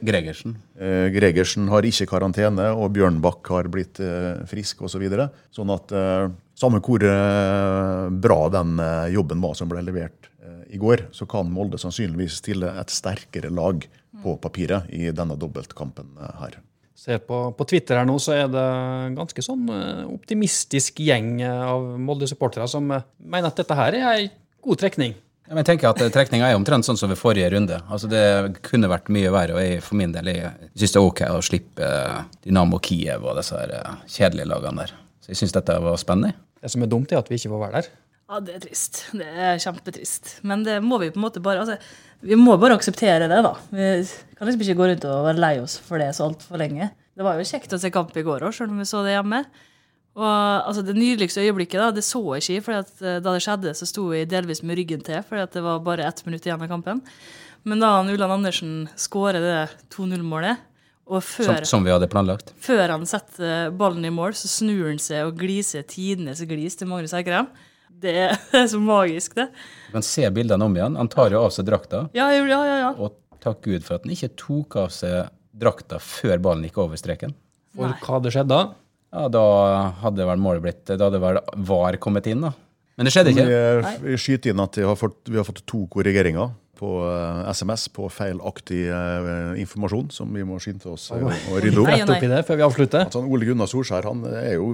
Gregersen. 0.00 0.54
eh, 0.80 1.10
Gregersen 1.12 1.66
har 1.68 1.84
ikke 1.84 2.06
karantene, 2.08 2.70
og 2.72 2.94
Bjørnbakk 2.96 3.50
har 3.52 3.68
blitt 3.68 4.00
frisk 4.48 4.80
osv. 4.80 4.94
Så 4.94 5.02
videre. 5.02 5.28
sånn 5.52 5.68
at 5.74 5.92
eh, 5.92 6.30
samme 6.58 6.80
hvor 6.84 7.02
eh, 7.02 8.10
bra 8.10 8.38
den 8.52 8.78
eh, 8.78 9.12
jobben 9.14 9.42
var 9.42 9.56
som 9.58 9.70
ble 9.70 9.82
levert 9.84 10.28
eh, 10.30 10.33
i 10.70 10.80
går, 10.80 11.08
så 11.14 11.26
kan 11.30 11.50
Molde 11.52 11.80
sannsynligvis 11.80 12.40
stille 12.42 12.70
et 12.80 12.92
sterkere 12.92 13.50
lag 13.52 13.84
på 14.22 14.36
papiret 14.42 14.88
i 14.94 15.10
denne 15.14 15.36
dobbeltkampen 15.40 16.14
eh, 16.20 16.38
her. 16.40 16.60
Ser 16.94 17.20
på, 17.26 17.48
på 17.58 17.66
Twitter 17.68 17.98
her 17.98 18.06
nå, 18.08 18.16
så 18.22 18.36
er 18.36 18.48
det 18.52 18.64
ganske 19.16 19.44
sånn 19.44 19.66
eh, 19.72 20.04
optimistisk 20.08 21.02
gjeng 21.04 21.36
eh, 21.42 21.66
av 21.66 21.94
Molde-supportere 22.00 22.68
som 22.70 22.88
mener 22.88 23.50
at 23.50 23.60
dette 23.60 23.78
her 23.78 23.98
er 23.98 24.08
ei 24.14 24.26
god 24.64 24.80
trekning. 24.80 25.16
Jeg 25.44 25.66
tenker 25.68 25.90
at 25.90 25.98
Trekninga 26.08 26.46
er 26.48 26.56
omtrent 26.56 26.86
sånn 26.86 26.96
som 26.96 27.10
ved 27.12 27.18
forrige 27.20 27.50
runde. 27.52 27.76
Altså 27.92 28.08
Det 28.08 28.62
kunne 28.64 28.88
vært 28.88 29.10
mye 29.12 29.28
verre, 29.28 29.58
og 29.58 29.60
jeg 29.60 29.82
for 29.84 30.00
min 30.00 30.14
del 30.14 30.30
jeg 30.30 30.70
syns 30.72 30.94
det 30.94 31.00
er 31.02 31.08
ok 31.10 31.20
å 31.28 31.42
slippe 31.44 31.90
Dynamo 32.46 32.80
Kiev 32.80 33.26
og 33.28 33.36
disse 33.36 33.58
her 33.58 33.74
kjedelige 34.08 34.48
lagene 34.48 34.86
der. 34.86 34.94
Så 35.20 35.34
jeg 35.34 35.42
syns 35.42 35.52
dette 35.52 35.76
var 35.84 36.00
spennende. 36.00 36.32
Det 36.64 36.72
som 36.72 36.80
er 36.80 36.88
dumt, 36.88 37.12
er 37.12 37.20
at 37.20 37.28
vi 37.28 37.36
ikke 37.36 37.52
får 37.52 37.60
være 37.60 37.82
der. 37.82 37.90
Ja, 38.30 38.40
det 38.40 38.54
er 38.56 38.62
trist. 38.64 39.02
Det 39.12 39.26
er 39.28 39.60
kjempetrist. 39.62 40.34
Men 40.48 40.64
det 40.66 40.78
må 40.84 40.98
vi 41.02 41.10
på 41.12 41.20
en 41.20 41.26
måte 41.26 41.42
bare 41.44 41.60
altså, 41.64 41.76
Vi 42.24 42.38
må 42.40 42.56
bare 42.60 42.76
akseptere 42.78 43.28
det, 43.28 43.42
da. 43.44 43.54
Vi 43.70 43.88
kan 44.38 44.48
liksom 44.48 44.64
ikke 44.64 44.78
gå 44.80 44.88
rundt 44.92 45.04
og 45.10 45.26
være 45.28 45.42
lei 45.44 45.54
oss 45.60 45.76
for 45.84 46.00
det 46.00 46.10
så 46.16 46.30
altfor 46.30 46.60
lenge. 46.60 46.90
Det 47.14 47.22
var 47.26 47.36
jo 47.38 47.46
kjekt 47.46 47.74
å 47.76 47.78
se 47.78 47.92
kamp 47.94 48.16
i 48.16 48.24
går 48.26 48.46
òg, 48.48 48.54
selv 48.56 48.72
om 48.74 48.80
vi 48.80 48.88
så 48.88 49.04
det 49.06 49.12
hjemme. 49.14 49.44
Og 50.14 50.24
altså, 50.26 50.82
Det 50.86 50.94
nydeligste 50.96 51.42
øyeblikket 51.42 51.80
da, 51.82 51.90
det 51.94 52.04
så 52.06 52.22
jeg 52.38 52.44
ikke, 52.46 52.64
for 52.68 52.80
eh, 52.80 53.18
da 53.22 53.32
det 53.34 53.42
skjedde, 53.44 53.72
så 53.74 53.86
sto 53.90 54.08
jeg 54.14 54.30
delvis 54.30 54.62
med 54.62 54.78
ryggen 54.78 55.02
til, 55.04 55.20
fordi 55.26 55.46
det 55.56 55.62
var 55.64 55.82
bare 55.84 56.06
ett 56.06 56.22
minutt 56.26 56.46
igjen 56.46 56.62
av 56.62 56.70
kampen. 56.70 57.02
Men 57.64 57.80
da 57.82 57.90
han 57.96 58.10
Ulland 58.12 58.32
Andersen 58.38 58.72
skårer 59.00 59.40
det 59.42 59.58
2-0-målet, 59.94 60.62
og 61.04 61.20
Som, 61.20 61.50
før, 61.50 61.64
som 61.68 61.84
vi 61.84 61.92
hadde 61.92 62.08
planlagt. 62.08 62.54
før 62.64 62.88
han 62.94 63.02
setter 63.04 63.68
ballen 63.76 64.06
i 64.08 64.12
mål, 64.14 64.32
så 64.38 64.48
snur 64.48 64.86
han 64.88 65.00
seg 65.02 65.26
og 65.26 65.36
gliser 65.36 65.82
tidenes 65.84 66.40
glis 66.48 66.78
til 66.80 66.88
Magnus 66.88 67.12
Eikrem. 67.12 67.50
Det 68.04 68.14
er, 68.26 68.66
så 68.70 68.78
magisk, 68.82 69.34
det. 69.38 69.48
Du 69.88 69.96
kan 69.98 70.04
se 70.06 70.28
bildene 70.34 70.66
om 70.68 70.74
igjen. 70.76 70.96
Han 71.00 71.08
tar 71.12 71.32
jo 71.34 71.42
av 71.46 71.52
seg 71.54 71.66
drakta, 71.68 72.04
Ja, 72.16 72.28
ja, 72.36 72.44
ja. 72.46 72.62
ja. 72.84 72.90
og 72.98 73.16
takk 73.44 73.62
Gud 73.66 73.84
for 73.86 73.96
at 73.98 74.04
han 74.06 74.12
ikke 74.14 74.30
tok 74.40 74.76
av 74.84 74.90
seg 74.94 75.30
drakta 75.54 76.00
før 76.02 76.40
ballen 76.42 76.64
gikk 76.68 76.80
over 76.82 76.98
streken. 77.00 77.34
For 77.74 77.90
Nei. 77.90 77.98
hva 78.02 78.16
hadde 78.18 78.32
skjedd 78.34 78.50
da? 78.50 78.60
Ja, 79.14 79.28
Da 79.30 79.42
hadde 80.02 80.24
vel 80.26 80.40
målet 80.42 80.62
blitt 80.64 80.88
Da 80.90 80.98
hadde 81.06 81.20
vel 81.22 81.38
VAR 81.68 81.96
kommet 82.02 82.26
inn, 82.30 82.40
da. 82.42 82.50
Men 82.98 83.06
det 83.08 83.12
skjedde 83.14 83.30
ikke. 83.34 83.44
eh, 83.50 83.94
vi 84.04 84.16
skyter 84.22 84.52
inn 84.52 84.62
at 84.62 84.76
vi 84.78 84.84
har 84.86 84.98
fått, 84.98 85.20
vi 85.30 85.38
har 85.38 85.46
fått 85.46 85.64
to 85.70 85.84
korrigeringer 85.90 86.52
på 86.78 86.90
eh, 87.08 87.50
SMS 87.54 87.86
på 87.94 88.08
feilaktig 88.12 88.82
eh, 88.88 89.60
informasjon, 89.62 90.10
som 90.14 90.30
vi 90.34 90.44
må 90.46 90.58
skynde 90.62 90.92
oss 90.92 91.08
eh, 91.14 91.24
å 91.24 91.60
rydde 91.62 91.82
opp. 91.82 91.90
Nei, 91.90 91.98
Rett 92.02 92.12
opp 92.14 92.26
i 92.26 92.30
det 92.32 92.40
før 92.48 92.60
vi 92.60 92.66
avslutter. 92.66 93.06
Altså, 93.08 93.24
Ole 93.24 93.48
Gunnar 93.48 93.70
Solskjær 93.70 94.08
han 94.10 94.24
er 94.30 94.56
jo 94.56 94.72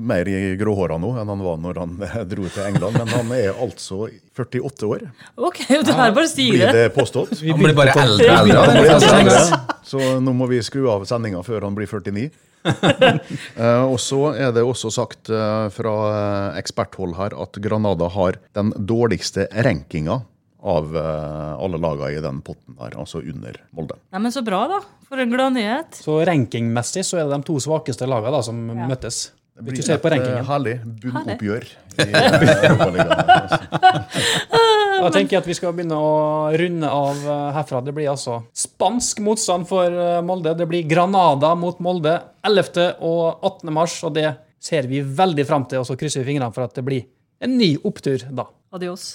mer 0.00 0.30
i 0.30 0.54
gråhåra 0.60 0.98
nå 1.00 1.14
enn 1.20 1.32
han 1.34 1.46
var 1.46 1.62
når 1.62 1.80
han 1.82 1.96
eh, 2.06 2.18
dro 2.30 2.46
til 2.48 2.66
England. 2.66 3.00
Men 3.00 3.14
han 3.14 3.32
er 3.36 3.54
altså 3.54 4.06
48 4.38 4.88
år, 4.88 5.08
OK, 5.36 5.64
det 5.68 5.80
her 5.90 5.96
bare 5.96 6.14
blir 6.20 6.30
stiger. 6.30 6.76
det 6.76 6.92
påstått. 6.96 7.34
Han 7.44 7.60
blir 7.60 7.76
bare 7.76 7.96
eldre 8.00 8.30
og 8.30 8.52
eldre. 8.52 8.76
Blir 8.78 8.94
eldre, 8.94 9.42
Så 9.86 10.14
nå 10.22 10.36
må 10.36 10.48
vi 10.50 10.62
skru 10.64 10.86
av 10.92 11.04
sendinga 11.08 11.42
før 11.46 11.68
han 11.68 11.76
blir 11.76 11.90
49. 11.90 12.30
uh, 12.60 13.84
og 13.92 13.96
så 14.02 14.20
er 14.36 14.52
det 14.52 14.64
også 14.66 14.90
sagt 14.92 15.30
uh, 15.32 15.70
fra 15.72 15.94
eh, 16.10 16.58
eksperthold 16.60 17.16
her 17.16 17.32
at 17.40 17.56
Granada 17.64 18.10
har 18.12 18.36
den 18.56 18.74
dårligste 18.76 19.46
rankinga 19.64 20.20
av 20.62 20.96
eh, 20.96 21.64
alle 21.64 21.80
lagene 21.80 22.12
i 22.18 22.22
den 22.22 22.40
potten 22.44 22.76
der, 22.78 22.96
altså 23.00 23.22
under 23.22 23.56
Molde. 23.76 23.98
Nei, 24.12 24.22
men 24.22 24.32
Så 24.32 24.42
bra, 24.46 24.66
da. 24.70 24.80
For 25.08 25.20
en 25.20 25.32
glad 25.32 25.56
nyhet. 25.56 26.00
Så 26.04 26.20
rankingmessig 26.26 27.04
så 27.06 27.20
er 27.20 27.28
det 27.28 27.38
de 27.38 27.48
to 27.48 27.58
svakeste 27.62 28.08
lagene 28.08 28.34
da, 28.36 28.42
som 28.46 28.58
møttes. 28.60 29.30
Det 29.60 29.74
på 29.76 29.76
et 29.76 30.00
uh, 30.00 30.10
rankingen. 30.14 30.46
herlig 30.48 30.74
bunnoppgjør 31.02 31.64
i 32.00 32.04
eh, 32.06 32.68
Europaligaen. 32.70 33.10
Da 35.00 35.08
tenker 35.12 35.34
jeg 35.34 35.40
at 35.40 35.48
vi 35.48 35.56
skal 35.56 35.72
begynne 35.72 35.96
å 35.96 36.52
runde 36.60 36.88
av 36.92 37.22
herfra. 37.56 37.80
Det 37.84 37.94
blir 37.96 38.10
altså 38.12 38.42
spansk 38.52 39.22
motstand 39.24 39.64
for 39.68 39.96
Molde. 40.24 40.52
Det 40.58 40.66
blir 40.68 40.84
Granada 40.88 41.54
mot 41.56 41.80
Molde 41.80 42.18
11. 42.44 43.00
og 43.00 43.40
18. 43.40 43.72
mars, 43.72 43.96
og 44.04 44.12
det 44.18 44.28
ser 44.60 44.88
vi 44.92 45.00
veldig 45.00 45.46
fram 45.48 45.64
til. 45.68 45.80
Og 45.80 45.88
så 45.88 45.96
krysser 45.96 46.20
vi 46.20 46.34
fingrene 46.34 46.52
for 46.52 46.68
at 46.68 46.76
det 46.76 46.84
blir 46.84 47.08
en 47.40 47.56
ny 47.56 47.72
opptur 47.80 48.28
da. 48.28 48.50
Adios. 48.76 49.14